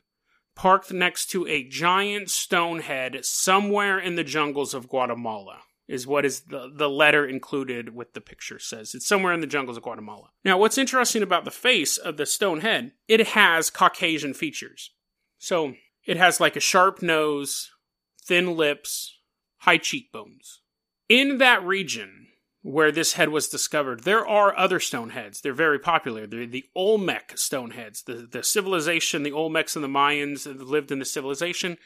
parked 0.54 0.92
next 0.92 1.30
to 1.30 1.46
a 1.46 1.66
giant 1.66 2.28
stone 2.28 2.80
head 2.80 3.24
somewhere 3.24 3.98
in 3.98 4.16
the 4.16 4.22
jungles 4.22 4.74
of 4.74 4.86
Guatemala 4.86 5.60
is 5.88 6.06
what 6.06 6.26
is 6.26 6.40
the, 6.40 6.70
the 6.70 6.90
letter 6.90 7.26
included 7.26 7.94
with 7.94 8.12
the 8.12 8.20
picture 8.20 8.58
says. 8.58 8.94
It's 8.94 9.08
somewhere 9.08 9.32
in 9.32 9.40
the 9.40 9.46
jungles 9.46 9.78
of 9.78 9.82
Guatemala. 9.82 10.28
Now, 10.44 10.58
what's 10.58 10.76
interesting 10.76 11.22
about 11.22 11.46
the 11.46 11.50
face 11.50 11.96
of 11.96 12.18
the 12.18 12.26
stone 12.26 12.60
head, 12.60 12.92
it 13.08 13.28
has 13.28 13.70
Caucasian 13.70 14.34
features. 14.34 14.90
So 15.38 15.72
it 16.04 16.18
has 16.18 16.38
like 16.38 16.54
a 16.54 16.60
sharp 16.60 17.00
nose, 17.00 17.70
thin 18.22 18.58
lips, 18.58 19.16
high 19.60 19.78
cheekbones. 19.78 20.60
In 21.08 21.38
that 21.38 21.64
region, 21.64 22.27
where 22.62 22.90
this 22.90 23.14
head 23.14 23.28
was 23.28 23.48
discovered. 23.48 24.04
There 24.04 24.26
are 24.26 24.56
other 24.56 24.80
stone 24.80 25.10
heads. 25.10 25.40
They're 25.40 25.52
very 25.52 25.78
popular. 25.78 26.26
They're 26.26 26.46
the 26.46 26.64
Olmec 26.74 27.38
stone 27.38 27.70
heads. 27.70 28.02
The, 28.02 28.28
the 28.30 28.42
civilization, 28.42 29.22
the 29.22 29.30
Olmecs 29.30 29.76
and 29.76 29.84
the 29.84 29.88
Mayans 29.88 30.46
lived 30.60 30.90
in 30.90 30.98
the 30.98 31.04
civilization. 31.04 31.78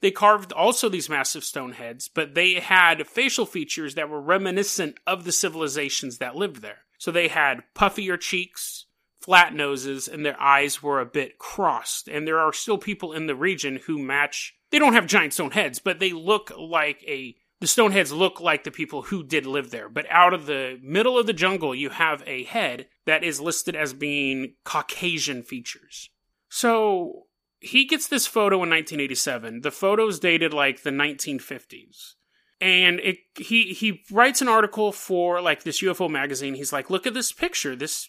They 0.00 0.10
carved 0.10 0.52
also 0.52 0.88
these 0.88 1.08
massive 1.08 1.44
stone 1.44 1.72
heads, 1.72 2.08
but 2.08 2.34
they 2.34 2.54
had 2.54 3.06
facial 3.06 3.46
features 3.46 3.94
that 3.94 4.10
were 4.10 4.20
reminiscent 4.20 4.98
of 5.06 5.24
the 5.24 5.32
civilizations 5.32 6.18
that 6.18 6.36
lived 6.36 6.60
there. 6.60 6.80
So 6.98 7.10
they 7.10 7.28
had 7.28 7.62
puffier 7.74 8.20
cheeks, 8.20 8.86
flat 9.20 9.54
noses, 9.54 10.06
and 10.08 10.24
their 10.24 10.40
eyes 10.40 10.82
were 10.82 11.00
a 11.00 11.06
bit 11.06 11.38
crossed. 11.38 12.08
And 12.08 12.26
there 12.26 12.38
are 12.38 12.52
still 12.52 12.78
people 12.78 13.12
in 13.12 13.26
the 13.26 13.34
region 13.34 13.80
who 13.86 13.98
match. 13.98 14.54
They 14.70 14.78
don't 14.78 14.94
have 14.94 15.06
giant 15.06 15.32
stone 15.32 15.52
heads, 15.52 15.78
but 15.78 15.98
they 15.98 16.12
look 16.12 16.52
like 16.58 17.02
a 17.06 17.36
the 17.60 17.66
stoneheads 17.66 18.12
look 18.12 18.40
like 18.40 18.64
the 18.64 18.70
people 18.70 19.02
who 19.02 19.24
did 19.24 19.46
live 19.46 19.70
there. 19.70 19.88
But 19.88 20.06
out 20.10 20.34
of 20.34 20.46
the 20.46 20.78
middle 20.82 21.18
of 21.18 21.26
the 21.26 21.32
jungle, 21.32 21.74
you 21.74 21.90
have 21.90 22.22
a 22.26 22.44
head 22.44 22.86
that 23.06 23.24
is 23.24 23.40
listed 23.40 23.74
as 23.74 23.94
being 23.94 24.54
Caucasian 24.64 25.42
features. 25.42 26.10
So 26.50 27.24
he 27.60 27.86
gets 27.86 28.08
this 28.08 28.26
photo 28.26 28.56
in 28.56 28.70
1987. 28.70 29.62
The 29.62 29.70
photo's 29.70 30.18
dated 30.18 30.52
like 30.52 30.82
the 30.82 30.90
1950s. 30.90 32.14
And 32.60 33.00
it, 33.00 33.18
he 33.36 33.74
he 33.74 34.02
writes 34.10 34.40
an 34.40 34.48
article 34.48 34.90
for 34.90 35.42
like 35.42 35.62
this 35.62 35.82
UFO 35.82 36.08
magazine. 36.08 36.54
He's 36.54 36.72
like, 36.72 36.88
"Look 36.88 37.06
at 37.06 37.12
this 37.12 37.30
picture. 37.30 37.76
This 37.76 38.08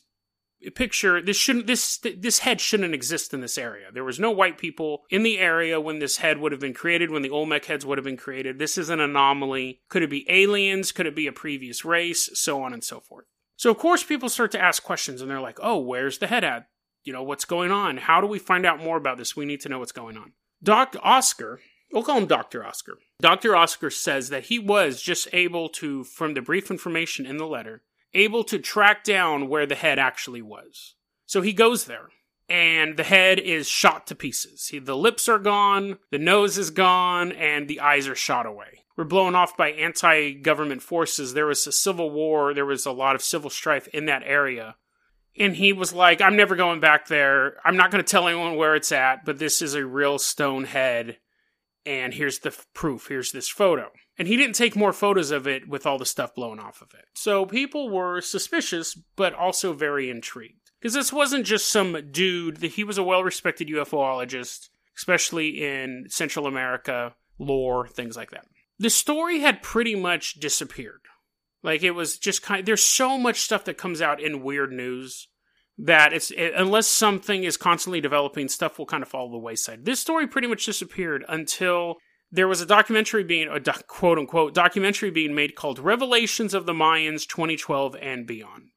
picture 0.75 1.21
this 1.21 1.37
shouldn't 1.37 1.67
this 1.67 1.97
this 1.97 2.39
head 2.39 2.59
shouldn't 2.59 2.93
exist 2.93 3.33
in 3.33 3.41
this 3.41 3.57
area. 3.57 3.87
There 3.93 4.03
was 4.03 4.19
no 4.19 4.31
white 4.31 4.57
people 4.57 5.03
in 5.09 5.23
the 5.23 5.37
area 5.37 5.79
when 5.79 5.99
this 5.99 6.17
head 6.17 6.39
would 6.39 6.51
have 6.51 6.61
been 6.61 6.73
created 6.73 7.11
when 7.11 7.21
the 7.21 7.29
olmec 7.29 7.65
heads 7.65 7.85
would 7.85 7.97
have 7.97 8.05
been 8.05 8.17
created. 8.17 8.59
This 8.59 8.77
is 8.77 8.89
an 8.89 8.99
anomaly. 8.99 9.81
Could 9.89 10.03
it 10.03 10.09
be 10.09 10.25
aliens? 10.29 10.91
Could 10.91 11.05
it 11.05 11.15
be 11.15 11.27
a 11.27 11.31
previous 11.31 11.85
race? 11.85 12.29
So 12.33 12.63
on 12.63 12.73
and 12.73 12.83
so 12.83 12.99
forth. 12.99 13.25
So 13.55 13.71
of 13.71 13.77
course 13.77 14.03
people 14.03 14.29
start 14.29 14.51
to 14.51 14.61
ask 14.61 14.83
questions 14.83 15.21
and 15.21 15.29
they're 15.29 15.39
like 15.39 15.59
oh 15.61 15.77
where's 15.77 16.17
the 16.17 16.27
head 16.27 16.43
at? 16.43 16.67
You 17.03 17.13
know 17.13 17.23
what's 17.23 17.45
going 17.45 17.71
on? 17.71 17.97
How 17.97 18.19
do 18.19 18.27
we 18.27 18.39
find 18.39 18.65
out 18.65 18.83
more 18.83 18.97
about 18.97 19.17
this? 19.17 19.35
We 19.35 19.45
need 19.45 19.61
to 19.61 19.69
know 19.69 19.79
what's 19.79 19.91
going 19.91 20.17
on. 20.17 20.33
Doc 20.63 20.95
oscar 21.01 21.59
We'll 21.91 22.03
call 22.03 22.17
him 22.17 22.27
Dr. 22.27 22.65
Oscar. 22.65 22.97
Dr. 23.21 23.55
Oscar 23.55 23.89
says 23.89 24.29
that 24.29 24.45
he 24.45 24.59
was 24.59 25.01
just 25.01 25.27
able 25.31 25.69
to, 25.69 26.03
from 26.03 26.33
the 26.33 26.41
brief 26.41 26.69
information 26.69 27.25
in 27.25 27.37
the 27.37 27.47
letter, 27.47 27.81
able 28.13 28.43
to 28.45 28.59
track 28.59 29.03
down 29.03 29.49
where 29.49 29.65
the 29.65 29.75
head 29.75 29.99
actually 29.99 30.41
was. 30.41 30.95
So 31.25 31.41
he 31.41 31.53
goes 31.53 31.85
there. 31.85 32.09
and 32.49 32.95
the 32.95 33.03
head 33.03 33.39
is 33.39 33.67
shot 33.67 34.07
to 34.07 34.15
pieces. 34.15 34.71
The 34.81 34.95
lips 34.95 35.27
are 35.27 35.39
gone, 35.39 35.97
the 36.11 36.17
nose 36.17 36.57
is 36.57 36.69
gone, 36.69 37.31
and 37.33 37.67
the 37.67 37.81
eyes 37.81 38.07
are 38.07 38.15
shot 38.15 38.45
away. 38.45 38.85
We're 38.95 39.03
blown 39.03 39.35
off 39.35 39.57
by 39.57 39.71
anti 39.71 40.33
government 40.33 40.81
forces. 40.81 41.33
There 41.33 41.45
was 41.45 41.67
a 41.67 41.71
civil 41.71 42.09
war, 42.09 42.53
there 42.53 42.65
was 42.65 42.85
a 42.85 42.91
lot 42.91 43.15
of 43.15 43.21
civil 43.21 43.49
strife 43.49 43.87
in 43.89 44.05
that 44.05 44.23
area. 44.25 44.75
And 45.39 45.55
he 45.55 45.71
was 45.71 45.93
like, 45.93 46.19
I'm 46.19 46.35
never 46.35 46.55
going 46.55 46.79
back 46.79 47.07
there. 47.07 47.57
I'm 47.63 47.77
not 47.77 47.91
going 47.91 48.03
to 48.03 48.09
tell 48.09 48.27
anyone 48.27 48.55
where 48.55 48.73
it's 48.75 48.91
at, 48.91 49.23
but 49.23 49.37
this 49.37 49.61
is 49.61 49.75
a 49.75 49.85
real 49.85 50.17
stone 50.17 50.63
head. 50.63 51.17
And 51.85 52.11
here's 52.13 52.39
the 52.39 52.49
f- 52.49 52.65
proof. 52.73 53.07
Here's 53.07 53.31
this 53.33 53.47
photo. 53.47 53.91
And 54.17 54.27
he 54.27 54.35
didn't 54.35 54.55
take 54.55 54.75
more 54.75 54.93
photos 54.93 55.29
of 55.31 55.47
it 55.47 55.67
with 55.67 55.85
all 55.85 55.97
the 55.99 56.05
stuff 56.05 56.33
blown 56.33 56.59
off 56.59 56.81
of 56.81 56.93
it. 56.93 57.05
So 57.13 57.45
people 57.45 57.89
were 57.89 58.19
suspicious, 58.21 58.95
but 59.15 59.33
also 59.33 59.73
very 59.73 60.09
intrigued. 60.09 60.71
Because 60.79 60.93
this 60.93 61.13
wasn't 61.13 61.45
just 61.45 61.67
some 61.69 61.97
dude, 62.11 62.61
he 62.61 62.83
was 62.83 62.97
a 62.97 63.03
well 63.03 63.23
respected 63.23 63.67
UFOologist, 63.67 64.69
especially 64.95 65.63
in 65.63 66.05
Central 66.09 66.47
America, 66.47 67.15
lore, 67.39 67.87
things 67.87 68.15
like 68.15 68.31
that. 68.31 68.45
The 68.79 68.89
story 68.89 69.39
had 69.39 69.63
pretty 69.63 69.95
much 69.95 70.35
disappeared. 70.35 71.01
Like 71.63 71.83
it 71.83 71.91
was 71.91 72.17
just 72.17 72.43
kind 72.43 72.59
of, 72.59 72.65
there's 72.65 72.83
so 72.83 73.17
much 73.17 73.41
stuff 73.41 73.65
that 73.65 73.77
comes 73.77 74.01
out 74.01 74.21
in 74.21 74.43
weird 74.43 74.71
news 74.71 75.27
that 75.79 76.13
it's 76.13 76.31
it, 76.31 76.53
unless 76.55 76.87
something 76.87 77.43
is 77.43 77.57
constantly 77.57 78.01
developing, 78.01 78.47
stuff 78.47 78.79
will 78.79 78.85
kind 78.85 79.03
of 79.03 79.09
fall 79.09 79.29
the 79.29 79.37
wayside. 79.37 79.85
This 79.85 79.99
story 79.99 80.27
pretty 80.27 80.47
much 80.47 80.65
disappeared 80.65 81.23
until 81.27 81.95
there 82.31 82.47
was 82.47 82.61
a 82.61 82.65
documentary 82.65 83.23
being 83.23 83.47
a 83.47 83.59
doc, 83.59 83.87
quote 83.87 84.17
unquote 84.17 84.53
documentary 84.53 85.11
being 85.11 85.33
made 85.33 85.55
called 85.55 85.79
Revelations 85.79 86.53
of 86.53 86.65
the 86.65 86.73
Mayans 86.73 87.27
2012 87.27 87.95
and 88.01 88.27
Beyond. 88.27 88.69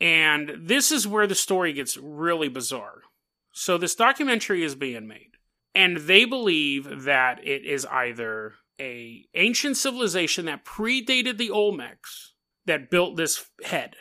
And 0.00 0.52
this 0.58 0.90
is 0.90 1.06
where 1.06 1.26
the 1.26 1.34
story 1.34 1.72
gets 1.72 1.96
really 1.96 2.48
bizarre. 2.48 3.02
So 3.52 3.76
this 3.76 3.94
documentary 3.94 4.62
is 4.62 4.74
being 4.74 5.06
made, 5.06 5.32
and 5.74 5.98
they 5.98 6.24
believe 6.24 7.04
that 7.04 7.46
it 7.46 7.64
is 7.64 7.84
either 7.86 8.54
a 8.80 9.26
ancient 9.34 9.76
civilization 9.76 10.46
that 10.46 10.64
predated 10.64 11.36
the 11.36 11.50
Olmecs 11.50 12.30
that 12.66 12.90
built 12.90 13.16
this 13.16 13.50
head. 13.64 13.96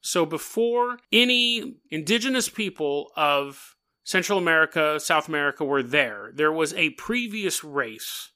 So 0.00 0.24
before 0.24 0.98
any 1.12 1.76
indigenous 1.90 2.48
people 2.48 3.12
of 3.16 3.76
Central 4.04 4.38
America, 4.38 4.98
South 4.98 5.28
America 5.28 5.64
were 5.64 5.82
there, 5.82 6.30
there 6.34 6.52
was 6.52 6.72
a 6.74 6.90
previous 6.90 7.62
race 7.62 8.31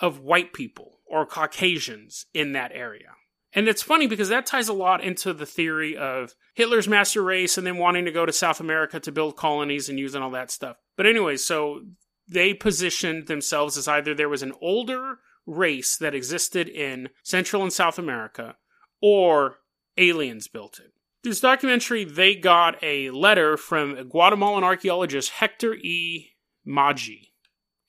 of 0.00 0.20
white 0.20 0.52
people 0.52 1.00
or 1.06 1.26
Caucasians 1.26 2.26
in 2.34 2.52
that 2.52 2.72
area. 2.74 3.12
And 3.52 3.66
it's 3.66 3.82
funny 3.82 4.06
because 4.06 4.28
that 4.28 4.46
ties 4.46 4.68
a 4.68 4.74
lot 4.74 5.02
into 5.02 5.32
the 5.32 5.46
theory 5.46 5.96
of 5.96 6.34
Hitler's 6.54 6.86
master 6.86 7.22
race 7.22 7.56
and 7.56 7.66
then 7.66 7.78
wanting 7.78 8.04
to 8.04 8.12
go 8.12 8.26
to 8.26 8.32
South 8.32 8.60
America 8.60 9.00
to 9.00 9.12
build 9.12 9.36
colonies 9.36 9.88
and 9.88 9.98
using 9.98 10.22
all 10.22 10.30
that 10.32 10.50
stuff. 10.50 10.76
But 10.96 11.06
anyway, 11.06 11.36
so 11.36 11.80
they 12.28 12.52
positioned 12.52 13.26
themselves 13.26 13.78
as 13.78 13.88
either 13.88 14.14
there 14.14 14.28
was 14.28 14.42
an 14.42 14.52
older 14.60 15.18
race 15.46 15.96
that 15.96 16.14
existed 16.14 16.68
in 16.68 17.08
Central 17.22 17.62
and 17.62 17.72
South 17.72 17.98
America 17.98 18.56
or 19.00 19.56
aliens 19.96 20.46
built 20.46 20.78
it. 20.78 20.92
This 21.24 21.40
documentary, 21.40 22.04
they 22.04 22.34
got 22.34 22.82
a 22.82 23.10
letter 23.10 23.56
from 23.56 23.96
a 23.96 24.04
Guatemalan 24.04 24.62
archaeologist 24.62 25.30
Hector 25.30 25.74
E. 25.74 26.32
Maggi. 26.66 27.30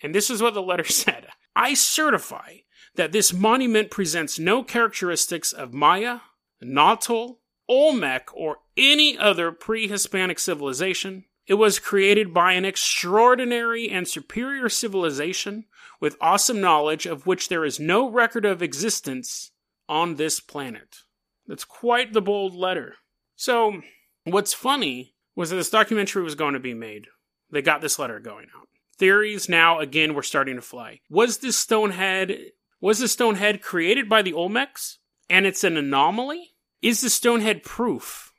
And 0.01 0.15
this 0.15 0.29
is 0.29 0.41
what 0.41 0.53
the 0.53 0.61
letter 0.61 0.83
said 0.89 1.27
I 1.59 1.73
certify 1.73 2.59
that 2.95 3.11
this 3.11 3.33
monument 3.33 3.91
presents 3.91 4.39
no 4.39 4.63
characteristics 4.63 5.51
of 5.51 5.73
Maya, 5.73 6.19
Nahuatl, 6.61 7.33
Olmec, 7.67 8.29
or 8.33 8.59
any 8.77 9.17
other 9.17 9.51
pre 9.51 9.85
Hispanic 9.89 10.39
civilization. 10.39 11.25
It 11.47 11.55
was 11.55 11.77
created 11.77 12.33
by 12.33 12.53
an 12.53 12.63
extraordinary 12.63 13.89
and 13.89 14.07
superior 14.07 14.69
civilization 14.69 15.65
with 15.99 16.15
awesome 16.21 16.61
knowledge 16.61 17.05
of 17.05 17.27
which 17.27 17.49
there 17.49 17.65
is 17.65 17.77
no 17.77 18.09
record 18.09 18.45
of 18.45 18.61
existence 18.61 19.51
on 19.89 20.15
this 20.15 20.39
planet. 20.39 20.99
That's 21.45 21.65
quite 21.65 22.13
the 22.13 22.21
bold 22.21 22.55
letter. 22.55 22.95
So, 23.35 23.81
what's 24.23 24.53
funny 24.53 25.13
was 25.35 25.49
that 25.49 25.57
this 25.57 25.69
documentary 25.69 26.23
was 26.23 26.35
going 26.35 26.53
to 26.53 26.59
be 26.61 26.73
made. 26.73 27.07
They 27.51 27.61
got 27.61 27.81
this 27.81 27.99
letter 27.99 28.21
going 28.21 28.47
out. 28.57 28.69
Theories 28.99 29.47
now 29.47 29.79
again 29.79 30.13
were 30.13 30.23
starting 30.23 30.57
to 30.57 30.61
fly. 30.61 30.99
Was 31.09 31.37
this 31.37 31.57
stonehead 31.57 32.51
was 32.81 32.99
the 32.99 33.07
stonehead 33.07 33.61
created 33.61 34.07
by 34.07 34.21
the 34.21 34.33
Olmecs 34.33 34.97
and 35.29 35.45
it's 35.45 35.63
an 35.63 35.77
anomaly? 35.77 36.51
Is 36.81 37.01
the 37.01 37.09
stonehead 37.09 37.63
proof 37.63 38.33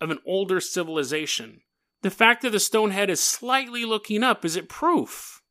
of 0.00 0.10
an 0.10 0.18
older 0.26 0.60
civilization? 0.60 1.60
The 2.02 2.10
fact 2.10 2.42
that 2.42 2.50
the 2.50 2.58
stonehead 2.58 3.10
is 3.10 3.22
slightly 3.22 3.84
looking 3.84 4.22
up, 4.22 4.44
is 4.44 4.56
it 4.56 4.68
proof 4.68 5.42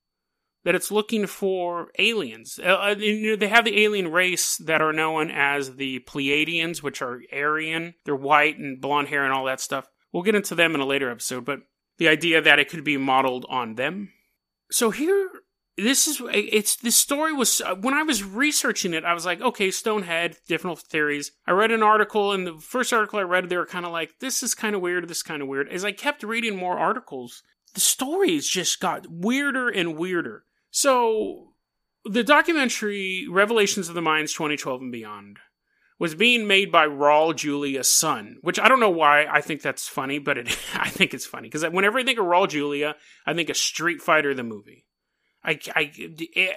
that 0.64 0.76
it's 0.76 0.92
looking 0.92 1.28
for 1.28 1.90
aliens? 1.98 2.60
Uh, 2.64 2.70
uh 2.70 2.96
they 2.96 3.48
have 3.48 3.66
the 3.66 3.84
alien 3.84 4.12
race 4.12 4.58
that 4.58 4.82
are 4.82 4.94
known 4.94 5.30
as 5.32 5.76
the 5.76 6.00
Pleiadians, 6.02 6.82
which 6.82 7.02
are 7.02 7.22
Aryan. 7.32 7.94
They're 8.06 8.16
white 8.16 8.58
and 8.58 8.82
blonde 8.82 9.10
hair 9.10 9.24
and 9.24 9.34
all 9.34 9.46
that 9.46 9.62
stuff. 9.62 9.88
We'll 10.12 10.24
get 10.24 10.36
into 10.36 10.56
them 10.56 10.74
in 10.74 10.82
a 10.82 10.86
later 10.86 11.12
episode, 11.12 11.46
but 11.46 11.60
the 11.98 12.08
idea 12.08 12.42
that 12.42 12.60
it 12.60 12.70
could 12.70 12.84
be 12.84 12.98
modeled 12.98 13.46
on 13.50 13.76
them. 13.76 14.12
So 14.72 14.92
here 14.92 15.30
this 15.84 16.08
is 16.08 16.22
it's 16.34 16.76
this 16.78 16.96
story 16.96 17.34
was 17.34 17.62
uh, 17.62 17.76
when 17.76 17.94
I 17.94 18.04
was 18.04 18.24
researching 18.24 18.94
it, 18.94 19.06
I 19.06 19.14
was 19.14 19.26
like, 19.26 19.42
okay, 19.42 19.70
Stonehead, 19.70 20.38
different 20.48 20.80
theories. 20.80 21.32
I 21.48 21.52
read 21.52 21.72
an 21.72 21.84
article, 21.84 22.32
and 22.32 22.46
the 22.46 22.60
first 22.60 22.92
article 22.94 23.20
I 23.20 23.24
read, 23.24 23.50
they 23.50 23.58
were 23.58 23.66
kind 23.66 23.86
of 23.86 23.92
like, 23.92 24.20
this 24.20 24.44
is 24.44 24.56
kind 24.56 24.76
of 24.76 24.82
weird, 24.82 25.08
this 25.08 25.24
kind 25.24 25.42
of 25.42 25.48
weird. 25.48 25.70
As 25.70 25.86
I 25.86 25.92
kept 25.92 26.24
reading 26.24 26.56
more 26.56 26.78
articles, 26.78 27.44
the 27.74 27.80
stories 27.80 28.50
just 28.50 28.80
got 28.80 29.08
weirder 29.10 29.70
and 29.70 29.98
weirder. 29.98 30.44
So 30.72 31.54
the 32.06 32.24
documentary 32.24 33.28
Revelations 33.30 33.90
of 33.90 33.96
the 33.96 34.02
Mayans 34.02 34.34
2012 34.34 34.82
and 34.82 34.92
Beyond 34.92 35.40
was 36.00 36.16
being 36.16 36.48
made 36.48 36.72
by 36.72 36.88
Raul 36.88 37.36
Julia's 37.36 37.92
son, 37.92 38.38
which 38.42 38.60
I 38.60 38.70
don't 38.70 38.80
know 38.80 38.90
why 38.90 39.26
I 39.26 39.42
think 39.42 39.62
that's 39.62 39.88
funny, 39.88 40.18
but 40.18 40.38
it, 40.38 40.48
I 40.74 40.90
think 40.90 41.14
it's 41.14 41.26
funny 41.26 41.50
because 41.50 41.64
whenever 41.70 42.00
I 42.00 42.04
think 42.04 42.18
of 42.18 42.26
Raul 42.26 42.50
Julia, 42.50 42.96
I 43.26 43.34
think 43.34 43.50
of 43.50 43.58
Street 43.58 44.02
Fighter 44.02 44.34
the 44.34 44.44
movie. 44.44 44.86
I, 45.44 45.60
I, 45.76 45.92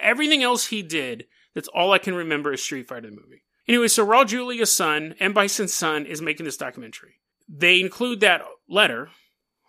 everything 0.01 0.43
else 0.43 0.67
he 0.67 0.81
did, 0.81 1.25
that's 1.53 1.69
all 1.69 1.91
I 1.91 1.99
can 1.99 2.15
remember 2.15 2.51
is 2.51 2.63
Street 2.63 2.87
Fighter 2.87 3.09
the 3.09 3.15
movie. 3.15 3.43
Anyway, 3.67 3.87
so 3.87 4.05
Raul 4.05 4.27
Julia's 4.27 4.73
son, 4.73 5.15
M. 5.19 5.33
Bison's 5.33 5.73
son, 5.73 6.05
is 6.05 6.21
making 6.21 6.45
this 6.45 6.57
documentary. 6.57 7.19
They 7.47 7.79
include 7.79 8.19
that 8.21 8.41
letter 8.67 9.09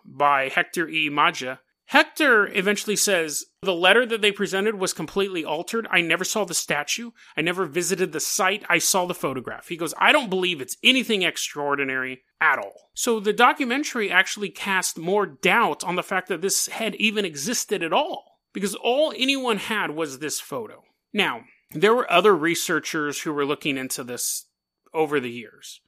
by 0.05 0.49
Hector 0.49 0.87
E. 0.87 1.09
Maggi. 1.09 1.57
Hector 1.87 2.47
eventually 2.47 2.95
says 2.95 3.45
the 3.61 3.73
letter 3.73 4.05
that 4.07 4.21
they 4.21 4.31
presented 4.31 4.75
was 4.75 4.91
completely 4.91 5.45
altered. 5.45 5.87
I 5.91 6.01
never 6.01 6.23
saw 6.23 6.43
the 6.43 6.55
statue. 6.55 7.11
I 7.37 7.41
never 7.41 7.65
visited 7.65 8.11
the 8.11 8.19
site. 8.19 8.63
I 8.67 8.79
saw 8.79 9.05
the 9.05 9.13
photograph. 9.13 9.67
He 9.67 9.77
goes, 9.77 9.93
I 9.99 10.11
don't 10.11 10.29
believe 10.29 10.61
it's 10.61 10.77
anything 10.83 11.21
extraordinary 11.21 12.23
at 12.41 12.57
all. 12.57 12.89
So 12.95 13.19
the 13.19 13.33
documentary 13.33 14.09
actually 14.09 14.49
cast 14.49 14.97
more 14.97 15.27
doubt 15.27 15.83
on 15.83 15.95
the 15.95 16.03
fact 16.03 16.27
that 16.29 16.41
this 16.41 16.67
head 16.67 16.95
even 16.95 17.23
existed 17.23 17.83
at 17.83 17.93
all 17.93 18.39
because 18.51 18.73
all 18.75 19.13
anyone 19.15 19.57
had 19.57 19.91
was 19.91 20.17
this 20.19 20.39
photo. 20.39 20.83
Now, 21.13 21.41
there 21.71 21.93
were 21.93 22.11
other 22.11 22.35
researchers 22.35 23.21
who 23.21 23.33
were 23.33 23.45
looking 23.45 23.77
into 23.77 24.03
this 24.03 24.45
over 24.93 25.19
the 25.19 25.29
years. 25.29 25.81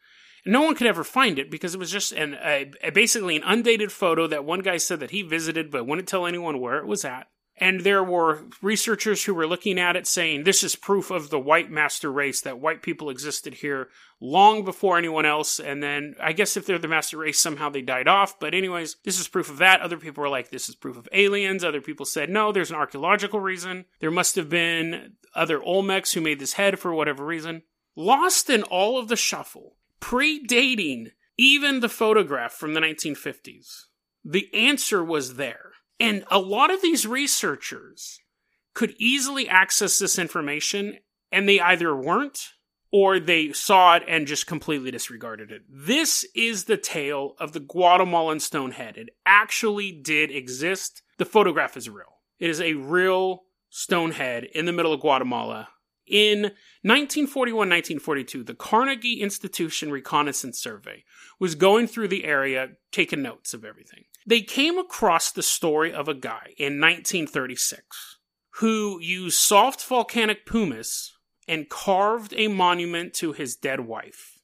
No 0.48 0.62
one 0.62 0.76
could 0.76 0.88
ever 0.88 1.04
find 1.04 1.38
it 1.38 1.52
because 1.52 1.74
it 1.74 1.80
was 1.80 1.92
just 1.92 2.12
an, 2.14 2.38
a, 2.44 2.72
a, 2.82 2.92
basically 2.92 3.36
an 3.36 3.44
undated 3.46 3.92
photo 3.92 4.28
that 4.28 4.46
one 4.46 4.62
guy 4.62 4.78
said 4.78 5.00
that 5.02 5.12
he 5.12 5.22
visited 5.22 5.70
but 5.72 5.86
wouldn't 5.86 6.08
tell 6.08 6.26
anyone 6.26 6.60
where 6.60 6.78
it 6.78 6.88
was 6.88 7.04
at. 7.06 7.28
And 7.60 7.82
there 7.82 8.04
were 8.04 8.46
researchers 8.62 9.24
who 9.24 9.34
were 9.34 9.48
looking 9.48 9.80
at 9.80 9.96
it 9.96 10.06
saying 10.06 10.44
this 10.44 10.64
is 10.64 10.76
proof 10.76 11.10
of 11.10 11.32
the 11.32 11.40
white 11.40 11.72
master 11.72 12.12
race, 12.12 12.40
that 12.42 12.60
white 12.60 12.84
people 12.84 13.10
existed 13.10 13.56
here 13.56 13.90
long 14.22 14.64
before 14.64 14.98
anyone 14.98 15.26
else. 15.26 15.60
And 15.60 15.82
then 15.82 16.16
I 16.22 16.34
guess 16.34 16.56
if 16.56 16.68
they're 16.68 16.78
the 16.78 16.88
master 16.88 17.18
race, 17.18 17.40
somehow 17.40 17.70
they 17.70 17.82
died 17.82 18.08
off. 18.08 18.40
But, 18.40 18.54
anyways, 18.54 18.98
this 19.04 19.20
is 19.20 19.28
proof 19.28 19.50
of 19.50 19.58
that. 19.58 19.82
Other 19.82 19.98
people 19.98 20.22
were 20.22 20.30
like, 20.30 20.52
this 20.52 20.70
is 20.70 20.76
proof 20.76 20.98
of 20.98 21.10
aliens. 21.12 21.64
Other 21.64 21.82
people 21.82 22.06
said, 22.06 22.30
no, 22.30 22.52
there's 22.52 22.70
an 22.70 22.78
archaeological 22.78 23.40
reason. 23.40 23.86
There 24.02 24.12
must 24.12 24.36
have 24.36 24.50
been 24.50 25.14
other 25.34 25.60
Olmecs 25.60 26.14
who 26.14 26.22
made 26.22 26.40
this 26.40 26.54
head 26.54 26.78
for 26.78 26.94
whatever 26.94 27.26
reason. 27.26 27.64
Lost 27.96 28.52
in 28.52 28.62
all 28.62 29.00
of 29.00 29.08
the 29.08 29.16
shuffle, 29.16 29.78
predating 30.00 31.12
even 31.38 31.80
the 31.80 31.90
photograph 31.90 32.54
from 32.54 32.74
the 32.74 32.80
1950s, 32.80 33.86
the 34.24 34.54
answer 34.54 35.04
was 35.04 35.36
there 35.36 35.72
and 36.00 36.24
a 36.30 36.40
lot 36.40 36.72
of 36.72 36.82
these 36.82 37.06
researchers 37.06 38.20
could 38.74 38.94
easily 39.00 39.48
access 39.50 39.98
this 39.98 40.20
information 40.20 40.98
and 41.32 41.48
they 41.48 41.60
either 41.60 41.96
weren't 41.96 42.50
or 42.92 43.20
they 43.20 43.52
saw 43.52 43.96
it 43.96 44.04
and 44.08 44.28
just 44.28 44.48
completely 44.48 44.92
disregarded 44.92 45.52
it. 45.52 45.64
This 45.70 46.26
is 46.36 46.66
the 46.66 46.78
tale 46.78 47.36
of 47.40 47.52
the 47.52 47.60
Guatemalan 47.60 48.38
stonehead. 48.38 48.98
It 48.98 49.10
actually 49.26 49.92
did 49.92 50.32
exist. 50.32 51.02
The 51.18 51.26
photograph 51.26 51.76
is 51.76 51.90
real. 51.90 52.22
It 52.40 52.50
is 52.50 52.62
a 52.62 52.76
real 52.76 53.44
stonehead 53.70 54.46
in 54.54 54.66
the 54.66 54.72
middle 54.72 54.94
of 54.94 55.02
Guatemala. 55.02 55.70
In 56.08 56.54
1941 56.84 57.58
1942, 57.58 58.44
the 58.44 58.54
Carnegie 58.54 59.22
Institution 59.22 59.92
Reconnaissance 59.92 60.60
Survey 60.60 61.04
was 61.40 61.56
going 61.56 61.88
through 61.88 62.08
the 62.08 62.24
area, 62.24 62.70
taking 62.92 63.22
notes 63.22 63.54
of 63.54 63.66
everything. 63.66 64.06
They 64.26 64.42
came 64.42 64.78
across 64.78 65.32
the 65.32 65.44
story 65.44 65.94
of 65.94 66.08
a 66.08 66.14
guy 66.14 66.54
in 66.58 66.80
1936 66.80 68.18
who 68.60 69.00
used 69.02 69.38
soft 69.38 69.84
volcanic 69.86 70.46
pumice 70.46 71.14
and 71.48 71.70
carved 71.70 72.34
a 72.36 72.48
monument 72.48 73.14
to 73.14 73.34
his 73.34 73.56
dead 73.56 73.82
wife 73.82 74.40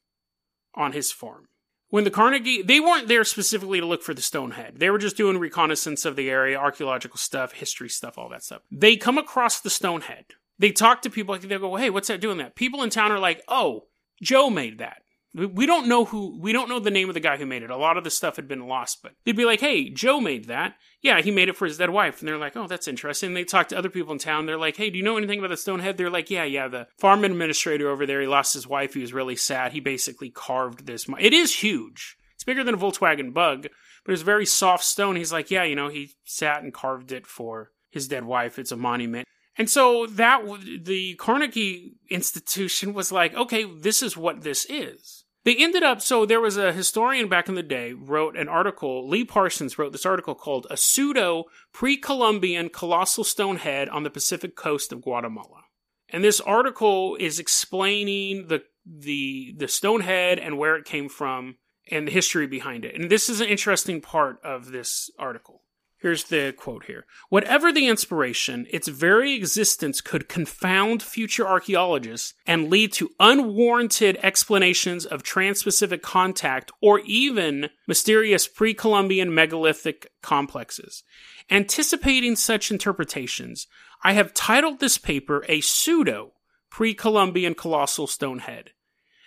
on 0.76 0.92
his 0.92 1.12
farm. 1.12 1.48
When 1.90 2.06
the 2.06 2.12
Carnegie, 2.12 2.64
they 2.64 2.80
weren't 2.80 3.08
there 3.08 3.24
specifically 3.24 3.80
to 3.80 3.86
look 3.86 4.02
for 4.02 4.16
the 4.16 4.22
Stonehead. 4.22 4.80
They 4.80 4.90
were 4.90 4.98
just 4.98 5.16
doing 5.16 5.38
reconnaissance 5.38 6.06
of 6.06 6.16
the 6.16 6.30
area, 6.30 6.58
archaeological 6.58 7.18
stuff, 7.18 7.54
history 7.54 7.90
stuff, 7.90 8.18
all 8.18 8.30
that 8.30 8.44
stuff. 8.44 8.64
They 8.72 8.96
come 8.96 9.18
across 9.20 9.60
the 9.60 9.70
Stonehead. 9.70 10.26
They 10.60 10.72
talk 10.72 11.02
to 11.02 11.10
people, 11.10 11.38
they 11.38 11.48
go, 11.58 11.76
"Hey, 11.76 11.90
what's 11.90 12.08
that 12.08 12.22
doing 12.22 12.38
that?" 12.38 12.56
People 12.56 12.84
in 12.84 12.90
town 12.90 13.12
are 13.12 13.20
like, 13.20 13.42
"Oh, 13.48 13.88
Joe 14.22 14.50
made 14.50 14.80
that." 14.80 15.04
We 15.36 15.66
don't 15.66 15.88
know 15.88 16.06
who, 16.06 16.40
we 16.40 16.54
don't 16.54 16.70
know 16.70 16.78
the 16.78 16.92
name 16.92 17.10
of 17.10 17.16
the 17.16 17.20
guy 17.20 17.38
who 17.38 17.48
made 17.48 17.64
it. 17.64 17.72
A 17.72 17.76
lot 17.76 17.98
of 17.98 18.04
the 18.04 18.12
stuff 18.12 18.36
had 18.36 18.48
been 18.48 18.68
lost, 18.68 19.00
but 19.02 19.14
they'd 19.26 19.36
be 19.36 19.46
like, 19.46 19.62
hey, 19.62 19.90
Joe 19.90 20.22
made 20.22 20.46
that. 20.46 20.76
Yeah, 21.02 21.22
he 21.22 21.32
made 21.32 21.50
it 21.50 21.56
for 21.56 21.66
his 21.66 21.80
dead 21.80 21.90
wife. 21.90 22.20
And 22.20 22.28
they're 22.28 22.38
like, 22.38 22.56
oh, 22.56 22.68
that's 22.68 22.88
interesting. 22.88 23.30
And 23.30 23.38
they 23.38 23.44
talk 23.44 23.68
to 23.70 23.78
other 23.78 23.90
people 23.90 24.14
in 24.14 24.20
town. 24.20 24.46
They're 24.46 24.60
like, 24.60 24.78
hey, 24.78 24.92
do 24.92 24.98
you 24.98 25.04
know 25.04 25.18
anything 25.18 25.40
about 25.40 25.50
the 25.50 25.56
Stonehead? 25.56 25.98
They're 25.98 26.12
like, 26.12 26.30
yeah, 26.30 26.44
yeah, 26.44 26.68
the 26.68 26.88
farm 27.00 27.24
administrator 27.24 27.90
over 27.90 28.06
there, 28.06 28.22
he 28.22 28.28
lost 28.28 28.54
his 28.54 28.68
wife. 28.68 28.94
He 28.94 29.02
was 29.02 29.12
really 29.12 29.36
sad. 29.36 29.72
He 29.72 29.80
basically 29.80 30.30
carved 30.30 30.86
this. 30.86 31.08
It 31.20 31.34
is 31.34 31.56
huge. 31.64 32.16
It's 32.36 32.44
bigger 32.44 32.64
than 32.64 32.76
a 32.76 32.78
Volkswagen 32.78 33.34
bug, 33.34 33.66
but 34.06 34.14
it's 34.14 34.22
very 34.22 34.46
soft 34.46 34.84
stone. 34.84 35.16
He's 35.16 35.34
like, 35.34 35.50
yeah, 35.50 35.64
you 35.64 35.76
know, 35.76 35.90
he 35.90 36.12
sat 36.26 36.62
and 36.62 36.72
carved 36.72 37.12
it 37.12 37.26
for 37.26 37.72
his 37.90 38.08
dead 38.08 38.26
wife. 38.26 38.60
It's 38.60 38.72
a 38.72 38.78
monument. 38.78 39.28
And 39.58 39.70
so 39.70 40.08
that 40.08 40.42
the 40.84 41.16
Carnegie 41.16 41.94
Institution 42.10 42.94
was 42.94 43.12
like, 43.12 43.36
okay, 43.36 43.66
this 43.66 44.02
is 44.02 44.18
what 44.18 44.42
this 44.42 44.66
is. 44.68 45.26
They 45.46 45.56
ended 45.58 45.84
up, 45.84 46.02
so 46.02 46.26
there 46.26 46.40
was 46.40 46.56
a 46.56 46.72
historian 46.72 47.28
back 47.28 47.50
in 47.50 47.56
the 47.56 47.64
day 47.64 47.92
wrote 47.92 48.38
an 48.38 48.48
article, 48.48 49.08
Lee 49.10 49.26
Parsons 49.26 49.78
wrote 49.78 49.92
this 49.92 50.06
article 50.06 50.36
called 50.36 50.66
A 50.70 50.78
Pseudo 50.78 51.46
Pre 51.74 51.98
Columbian 51.98 52.70
Colossal 52.70 53.26
Stone 53.26 53.58
Head 53.58 53.90
on 53.90 54.04
the 54.04 54.10
Pacific 54.10 54.56
Coast 54.56 54.94
of 54.94 55.02
Guatemala. 55.02 55.64
And 56.10 56.24
this 56.24 56.40
article 56.40 57.18
is 57.20 57.40
explaining 57.40 58.48
the, 58.48 58.64
the, 58.86 59.54
the 59.58 59.68
stone 59.68 60.02
head 60.02 60.40
and 60.40 60.58
where 60.58 60.78
it 60.78 60.86
came 60.86 61.10
from 61.10 61.58
and 61.92 62.08
the 62.08 62.12
history 62.12 62.48
behind 62.48 62.86
it. 62.86 62.96
And 62.96 63.10
this 63.10 63.28
is 63.28 63.42
an 63.42 63.48
interesting 63.48 64.00
part 64.00 64.40
of 64.44 64.72
this 64.72 65.10
article. 65.20 65.63
Here's 66.04 66.26
the 66.26 66.54
quote 66.58 66.84
here. 66.84 67.06
Whatever 67.30 67.72
the 67.72 67.88
inspiration, 67.88 68.68
its 68.70 68.90
very 68.90 69.36
existence 69.36 70.02
could 70.02 70.28
confound 70.28 71.02
future 71.02 71.48
archaeologists 71.48 72.34
and 72.46 72.70
lead 72.70 72.92
to 72.94 73.12
unwarranted 73.22 74.20
explanations 74.22 75.06
of 75.06 75.24
trans-Pacific 75.24 76.02
contact 76.02 76.74
or 76.82 77.00
even 77.06 77.70
mysterious 77.88 78.50
pre-Columbian 78.50 79.34
megalithic 79.34 80.12
complexes. 80.22 81.04
Anticipating 81.50 82.36
such 82.36 82.70
interpretations, 82.70 83.68
I 84.04 84.12
have 84.12 84.34
titled 84.34 84.82
this 84.82 84.98
paper 84.98 85.46
a 85.48 85.62
pseudo 85.62 86.34
pre-Columbian 86.70 87.56
colossal 87.56 88.08
stone 88.08 88.40
head. 88.40 88.72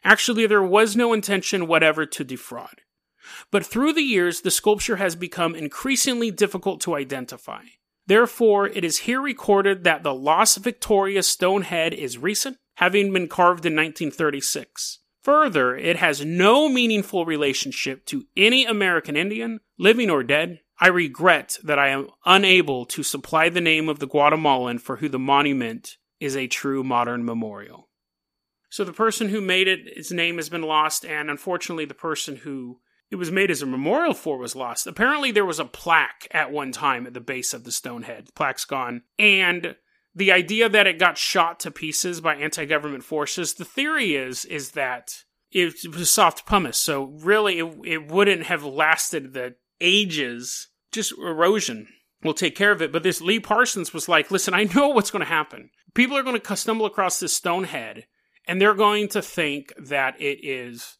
Actually, 0.05 0.47
there 0.47 0.63
was 0.63 0.95
no 0.95 1.15
intention 1.15 1.67
whatever 1.67 2.05
to 2.05 2.23
defraud. 2.23 2.83
But 3.51 3.67
through 3.67 3.93
the 3.93 4.03
years, 4.03 4.41
the 4.41 4.51
sculpture 4.51 4.97
has 4.97 5.17
become 5.17 5.55
increasingly 5.55 6.31
difficult 6.31 6.81
to 6.83 6.95
identify. 6.95 7.63
Therefore, 8.07 8.69
it 8.69 8.85
is 8.85 8.99
here 8.99 9.21
recorded 9.21 9.85
that 9.85 10.03
the 10.03 10.15
Las 10.15 10.57
Victorias 10.57 11.27
stone 11.27 11.63
head 11.63 11.93
is 11.93 12.19
recent, 12.19 12.57
having 12.77 13.13
been 13.13 13.29
carved 13.29 13.67
in 13.67 13.75
1936. 13.75 15.01
Further, 15.23 15.77
it 15.77 15.97
has 15.97 16.25
no 16.25 16.69
meaningful 16.69 17.25
relationship 17.25 18.07
to 18.07 18.27
any 18.37 18.65
American 18.65 19.17
Indian, 19.17 19.59
living 19.77 20.09
or 20.09 20.23
dead. 20.23 20.61
I 20.79 20.87
regret 20.87 21.59
that 21.65 21.81
I 21.81 21.89
am 21.89 22.11
unable 22.25 22.87
to 22.87 23.03
supply 23.03 23.49
the 23.49 23.61
name 23.61 23.89
of 23.89 23.99
the 23.99 24.07
Guatemalan 24.07 24.79
for 24.79 24.97
who 24.97 25.09
the 25.09 25.19
monument 25.19 25.97
is 26.21 26.37
a 26.37 26.47
true 26.47 26.85
modern 26.85 27.25
memorial. 27.25 27.89
So 28.71 28.85
the 28.85 28.93
person 28.93 29.31
who 29.31 29.41
made 29.41 29.69
it, 29.69 29.97
his 29.97 30.13
name 30.13 30.37
has 30.37 30.49
been 30.49 30.63
lost, 30.63 31.05
and 31.05 31.29
unfortunately, 31.29 31.87
the 31.87 31.95
person 31.95 32.37
who 32.37 32.79
it 33.11 33.17
was 33.17 33.31
made 33.31 33.51
as 33.51 33.63
a 33.63 33.67
memorial 33.67 34.15
for 34.15 34.37
was 34.37 34.57
lost. 34.57 34.87
Apparently, 34.87 35.31
there 35.31 35.45
was 35.45 35.61
a 35.61 35.65
plaque 35.65 36.27
at 36.33 36.51
one 36.51 36.73
time 36.73 37.07
at 37.07 37.15
the 37.15 37.21
base 37.21 37.55
of 37.55 37.65
the 37.65 37.71
Stonehead. 37.71 38.27
The 38.27 38.33
plaque's 38.33 38.65
gone. 38.65 39.03
And 39.19 39.77
the 40.15 40.33
idea 40.33 40.69
that 40.69 40.87
it 40.87 40.99
got 40.99 41.19
shot 41.19 41.61
to 41.61 41.71
pieces 41.71 42.21
by 42.21 42.37
anti-government 42.37 43.05
forces, 43.05 43.55
the 43.55 43.65
theory 43.65 44.17
is 44.17 44.45
is 44.45 44.73
that 44.73 45.25
it 45.53 45.75
was 45.95 46.11
soft 46.11 46.47
pumice, 46.47 46.79
so 46.79 47.05
really 47.05 47.59
it, 47.59 47.75
it 47.85 48.11
wouldn't 48.11 48.45
have 48.45 48.65
lasted 48.65 49.33
the 49.33 49.55
ages. 49.81 50.69
Just 50.91 51.13
erosion 51.19 51.89
will 52.23 52.35
take 52.35 52.57
care 52.57 52.73
of 52.73 52.83
it. 52.83 52.93
But 52.93 53.03
this 53.03 53.21
Lee 53.21 53.41
Parsons 53.41 53.95
was 53.95 54.09
like, 54.09 54.31
listen, 54.31 54.55
I 54.55 54.65
know 54.65 54.89
what's 54.89 55.11
going 55.11 55.25
to 55.25 55.29
happen. 55.29 55.71
People 55.95 56.17
are 56.17 56.23
going 56.23 56.41
to 56.41 56.57
stumble 56.57 56.87
across 56.87 57.21
this 57.21 57.39
Stonehead, 57.39 58.05
and 58.47 58.61
they're 58.61 58.75
going 58.75 59.09
to 59.09 59.23
think 59.23 59.73
that 59.79 60.21
it 60.21 60.45
is 60.45 60.99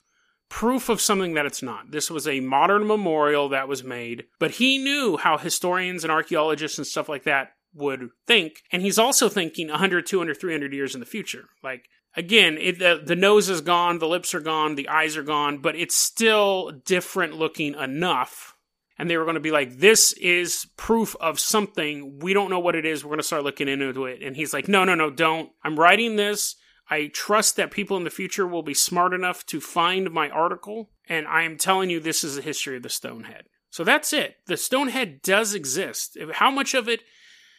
proof 0.49 0.89
of 0.89 1.01
something 1.01 1.35
that 1.35 1.47
it's 1.47 1.63
not. 1.63 1.91
This 1.91 2.11
was 2.11 2.27
a 2.29 2.41
modern 2.41 2.87
memorial 2.87 3.49
that 3.51 3.69
was 3.69 3.83
made, 3.83 4.25
but 4.39 4.53
he 4.53 4.79
knew 4.79 5.17
how 5.17 5.39
historians 5.39 6.05
and 6.05 6.13
archaeologists 6.13 6.79
and 6.79 6.87
stuff 6.87 7.09
like 7.09 7.25
that 7.25 7.53
would 7.75 8.09
think. 8.27 8.63
And 8.73 8.83
he's 8.83 8.99
also 8.99 9.29
thinking 9.29 9.69
100, 9.69 10.07
200, 10.07 10.39
300 10.39 10.73
years 10.73 10.95
in 10.95 11.01
the 11.01 11.07
future. 11.07 11.45
Like, 11.63 11.89
again, 12.17 12.57
it, 12.59 12.79
the, 12.79 13.01
the 13.05 13.17
nose 13.17 13.49
is 13.49 13.61
gone, 13.61 13.99
the 13.99 14.09
lips 14.09 14.35
are 14.35 14.41
gone, 14.41 14.75
the 14.75 14.89
eyes 14.89 15.17
are 15.17 15.23
gone, 15.23 15.59
but 15.59 15.77
it's 15.77 15.97
still 15.97 16.73
different 16.85 17.35
looking 17.35 17.75
enough. 17.75 18.55
And 18.99 19.11
they 19.11 19.19
were 19.19 19.25
going 19.25 19.35
to 19.35 19.41
be 19.41 19.51
like, 19.51 19.79
this 19.79 20.15
is 20.15 20.69
proof 20.79 21.15
of 21.21 21.39
something. 21.39 22.19
We 22.21 22.33
don't 22.33 22.49
know 22.49 22.61
what 22.61 22.77
it 22.77 22.87
is. 22.87 23.05
We're 23.05 23.11
going 23.11 23.19
to 23.19 23.25
start 23.25 23.45
looking 23.45 23.69
into 23.69 24.07
it. 24.07 24.23
And 24.23 24.35
he's 24.35 24.55
like, 24.55 24.69
no, 24.69 24.85
no, 24.85 24.95
no, 24.95 25.11
don't. 25.11 25.51
I'm 25.63 25.79
writing 25.79 26.17
this 26.17 26.57
I 26.89 27.11
trust 27.13 27.57
that 27.57 27.71
people 27.71 27.97
in 27.97 28.05
the 28.05 28.11
future 28.11 28.47
will 28.47 28.63
be 28.63 28.75
smart 28.75 29.13
enough 29.13 29.45
to 29.47 29.61
find 29.61 30.11
my 30.11 30.31
article, 30.31 30.91
and 31.09 31.27
I 31.27 31.43
am 31.43 31.57
telling 31.57 31.91
you 31.91 31.99
this 31.99 32.23
is 32.23 32.37
the 32.37 32.43
history 32.43 32.77
of 32.77 32.83
the 32.83 32.89
Stonehead. 32.89 33.43
So 33.71 33.85
that's 33.85 34.13
it. 34.13 34.37
The 34.47 34.55
Stonehead 34.55 35.23
does 35.23 35.55
exist. 35.55 36.17
How 36.35 36.51
much 36.51 36.75
of 36.75 36.89
it? 36.89 37.03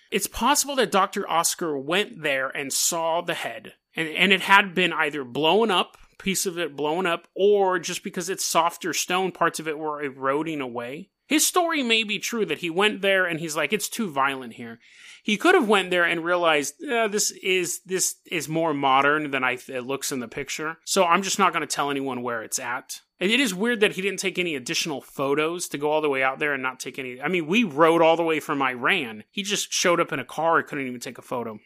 It's 0.10 0.28
possible 0.28 0.76
that 0.78 0.92
Dr. 0.92 1.30
Oscar 1.30 1.78
went 1.78 2.24
there 2.24 2.48
and 2.48 2.72
saw 2.72 3.22
the 3.22 3.34
head, 3.34 3.74
and, 3.96 4.08
and 4.08 4.32
it 4.32 4.42
had 4.42 4.74
been 4.74 4.94
either 4.94 5.26
blown 5.26 5.70
up, 5.70 5.98
piece 6.18 6.46
of 6.46 6.58
it 6.58 6.76
blown 6.76 7.06
up, 7.06 7.28
or 7.36 7.78
just 7.80 8.04
because 8.04 8.30
it's 8.30 8.46
softer 8.46 8.94
stone, 8.94 9.32
parts 9.32 9.60
of 9.60 9.68
it 9.68 9.78
were 9.78 10.02
eroding 10.02 10.62
away. 10.62 11.10
His 11.28 11.46
story 11.46 11.84
may 11.84 12.04
be 12.04 12.20
true 12.20 12.46
that 12.46 12.60
he 12.60 12.70
went 12.70 13.02
there 13.02 13.26
and 13.26 13.40
he's 13.40 13.56
like, 13.56 13.74
it's 13.74 13.90
too 13.90 14.10
violent 14.10 14.54
here. 14.54 14.80
He 15.24 15.36
could 15.36 15.56
have 15.56 15.68
went 15.68 15.92
there 15.92 16.06
and 16.06 16.24
realized 16.24 16.82
eh, 16.82 17.08
this 17.08 17.32
is 17.44 17.82
this 17.86 18.16
is 18.32 18.48
more 18.48 18.74
modern 18.74 19.32
than 19.32 19.44
I 19.44 19.58
it 19.68 19.86
looks 19.86 20.14
in 20.14 20.22
the 20.22 20.28
picture. 20.30 20.78
So 20.86 21.04
I'm 21.04 21.22
just 21.22 21.38
not 21.38 21.52
going 21.52 21.68
to 21.68 21.76
tell 21.76 21.92
anyone 21.92 22.24
where 22.24 22.44
it's 22.44 22.60
at. 22.60 23.02
And 23.20 23.30
it 23.30 23.42
is 23.42 23.54
weird 23.54 23.82
that 23.82 23.94
he 23.94 24.02
didn't 24.02 24.20
take 24.20 24.40
any 24.40 24.56
additional 24.56 25.02
photos 25.02 25.68
to 25.70 25.78
go 25.78 25.92
all 25.92 26.02
the 26.02 26.10
way 26.10 26.24
out 26.24 26.40
there 26.40 26.54
and 26.54 26.64
not 26.64 26.80
take 26.80 26.98
any. 26.98 27.20
I 27.22 27.28
mean, 27.28 27.46
we 27.46 27.66
rode 27.66 28.02
all 28.02 28.16
the 28.16 28.24
way 28.24 28.40
from 28.40 28.62
Iran. 28.62 29.26
He 29.30 29.44
just 29.44 29.74
showed 29.74 30.00
up 30.00 30.14
in 30.14 30.20
a 30.20 30.26
car 30.26 30.60
and 30.60 30.68
couldn't 30.68 30.88
even 30.88 31.02
take 31.02 31.18
a 31.18 31.24
photo. 31.24 31.60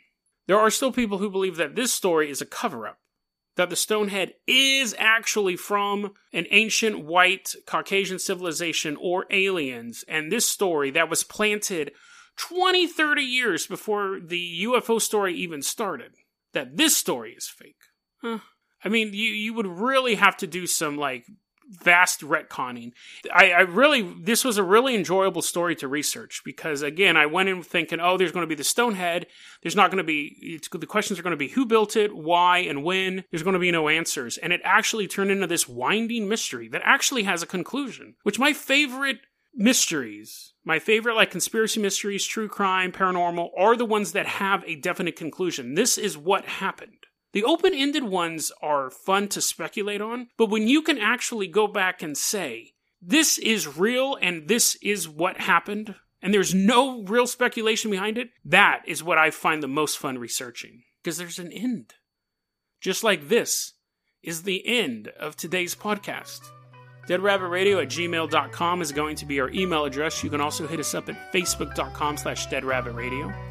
There 0.48 0.60
are 0.60 0.72
still 0.72 0.92
people 0.92 1.20
who 1.20 1.30
believe 1.30 1.58
that 1.58 1.76
this 1.76 1.94
story 1.94 2.32
is 2.32 2.42
a 2.42 2.46
cover 2.48 2.88
up 2.88 2.98
that 3.56 3.70
the 3.70 3.76
Stonehead 3.76 4.32
is 4.48 4.96
actually 4.98 5.56
from 5.56 6.14
an 6.32 6.46
ancient 6.52 7.06
white 7.06 7.54
Caucasian 7.66 8.20
civilization 8.20 8.98
or 9.00 9.26
aliens. 9.30 10.06
And 10.08 10.32
this 10.32 10.50
story 10.50 10.92
that 10.92 11.10
was 11.10 11.24
planted 11.24 11.92
20, 12.38 12.88
30 12.88 13.22
years 13.22 13.68
before 13.68 14.20
the 14.20 14.64
UFO 14.64 15.02
story 15.02 15.36
even 15.36 15.62
started, 15.62 16.14
that 16.54 16.78
this 16.78 16.96
story 16.96 17.34
is 17.34 17.48
fake. 17.48 17.76
Huh. 18.22 18.40
I 18.84 18.90
mean, 18.90 19.14
you, 19.14 19.30
you 19.30 19.54
would 19.54 19.68
really 19.68 20.16
have 20.16 20.38
to 20.38 20.48
do 20.48 20.66
some 20.66 20.98
like 20.98 21.26
vast 21.72 22.22
retconning. 22.22 22.92
I, 23.34 23.52
I, 23.52 23.62
really, 23.62 24.02
this 24.02 24.44
was 24.44 24.58
a 24.58 24.64
really 24.64 24.94
enjoyable 24.94 25.42
story 25.42 25.76
to 25.78 25.88
research 25.88 26.42
because, 26.44 26.82
again, 26.82 27.16
I 27.16 27.26
went 27.26 27.50
in 27.50 27.64
thinking, 27.64 28.00
oh, 28.00 28.18
there's 28.18 28.32
going 28.32 28.44
to 28.44 28.48
be 28.48 28.56
the 28.56 28.64
Stonehead. 28.64 29.26
There's 29.64 29.76
not 29.76 29.90
going 29.90 29.98
to 29.98 30.04
be, 30.04 30.60
the 30.72 30.86
questions 30.86 31.18
are 31.18 31.24
going 31.24 31.32
to 31.32 31.38
be 31.38 31.50
who 31.50 31.66
built 31.66 31.96
it, 31.96 32.16
why, 32.16 32.60
and 32.60 32.84
when. 32.84 33.24
There's 33.32 33.44
going 33.44 33.54
to 33.54 33.60
be 33.60 33.72
no 33.72 33.88
answers. 33.88 34.38
And 34.38 34.52
it 34.52 34.62
actually 34.64 35.08
turned 35.08 35.32
into 35.32 35.48
this 35.48 35.68
winding 35.68 36.28
mystery 36.28 36.68
that 36.70 36.82
actually 36.84 37.24
has 37.24 37.42
a 37.42 37.48
conclusion, 37.48 38.16
which 38.24 38.40
my 38.40 38.54
favorite 38.54 39.20
mysteries, 39.54 40.54
my 40.64 40.80
favorite 40.80 41.16
like 41.16 41.32
conspiracy 41.32 41.80
mysteries, 41.80 42.26
true 42.26 42.48
crime, 42.48 42.92
paranormal, 42.92 43.50
are 43.58 43.76
the 43.76 43.86
ones 43.86 44.12
that 44.12 44.26
have 44.26 44.64
a 44.66 44.76
definite 44.76 45.16
conclusion. 45.16 45.76
This 45.76 45.98
is 45.98 46.18
what 46.18 46.46
happened. 46.46 47.08
The 47.34 47.44
open 47.44 47.74
ended 47.74 48.04
ones 48.04 48.52
are 48.62 48.90
fun 48.90 49.30
to 49.30 49.42
speculate 49.42 50.02
on, 50.02 50.28
but 50.38 50.50
when 50.50 50.68
you 50.68 50.82
can 50.82 50.98
actually 50.98 51.48
go 51.48 51.66
back 51.66 52.02
and 52.04 52.18
say, 52.18 52.74
this 53.02 53.38
is 53.38 53.78
real 53.78 54.18
and 54.22 54.48
this 54.48 54.76
is 54.82 55.08
what 55.08 55.38
happened, 55.40 55.96
and 56.22 56.34
there's 56.34 56.54
no 56.54 57.04
real 57.04 57.26
speculation 57.26 57.90
behind 57.90 58.18
it, 58.18 58.30
that 58.44 58.84
is 58.86 59.04
what 59.04 59.18
I 59.18 59.32
find 59.32 59.64
the 59.64 59.68
most 59.68 59.98
fun 59.98 60.18
researching. 60.18 60.84
Because 61.02 61.18
there's 61.18 61.40
an 61.40 61.52
end. 61.52 61.94
Just 62.82 63.04
like 63.04 63.30
this 63.30 63.74
is 64.22 64.44
the 64.44 64.68
end 64.68 65.08
of 65.20 65.36
today's 65.36 65.74
podcast. 65.74 66.42
deadrabbitradio 67.08 67.82
at 67.82 67.90
gmail.com 67.90 68.82
is 68.82 68.92
going 68.92 69.16
to 69.16 69.26
be 69.26 69.40
our 69.40 69.50
email 69.50 69.86
address. 69.86 70.24
You 70.24 70.30
can 70.30 70.42
also 70.42 70.68
hit 70.68 70.80
us 70.80 70.94
up 70.94 71.10
at 71.10 71.34
facebook.com 71.34 72.18
slash 72.18 72.48
deadrabbitradio. 72.48 73.51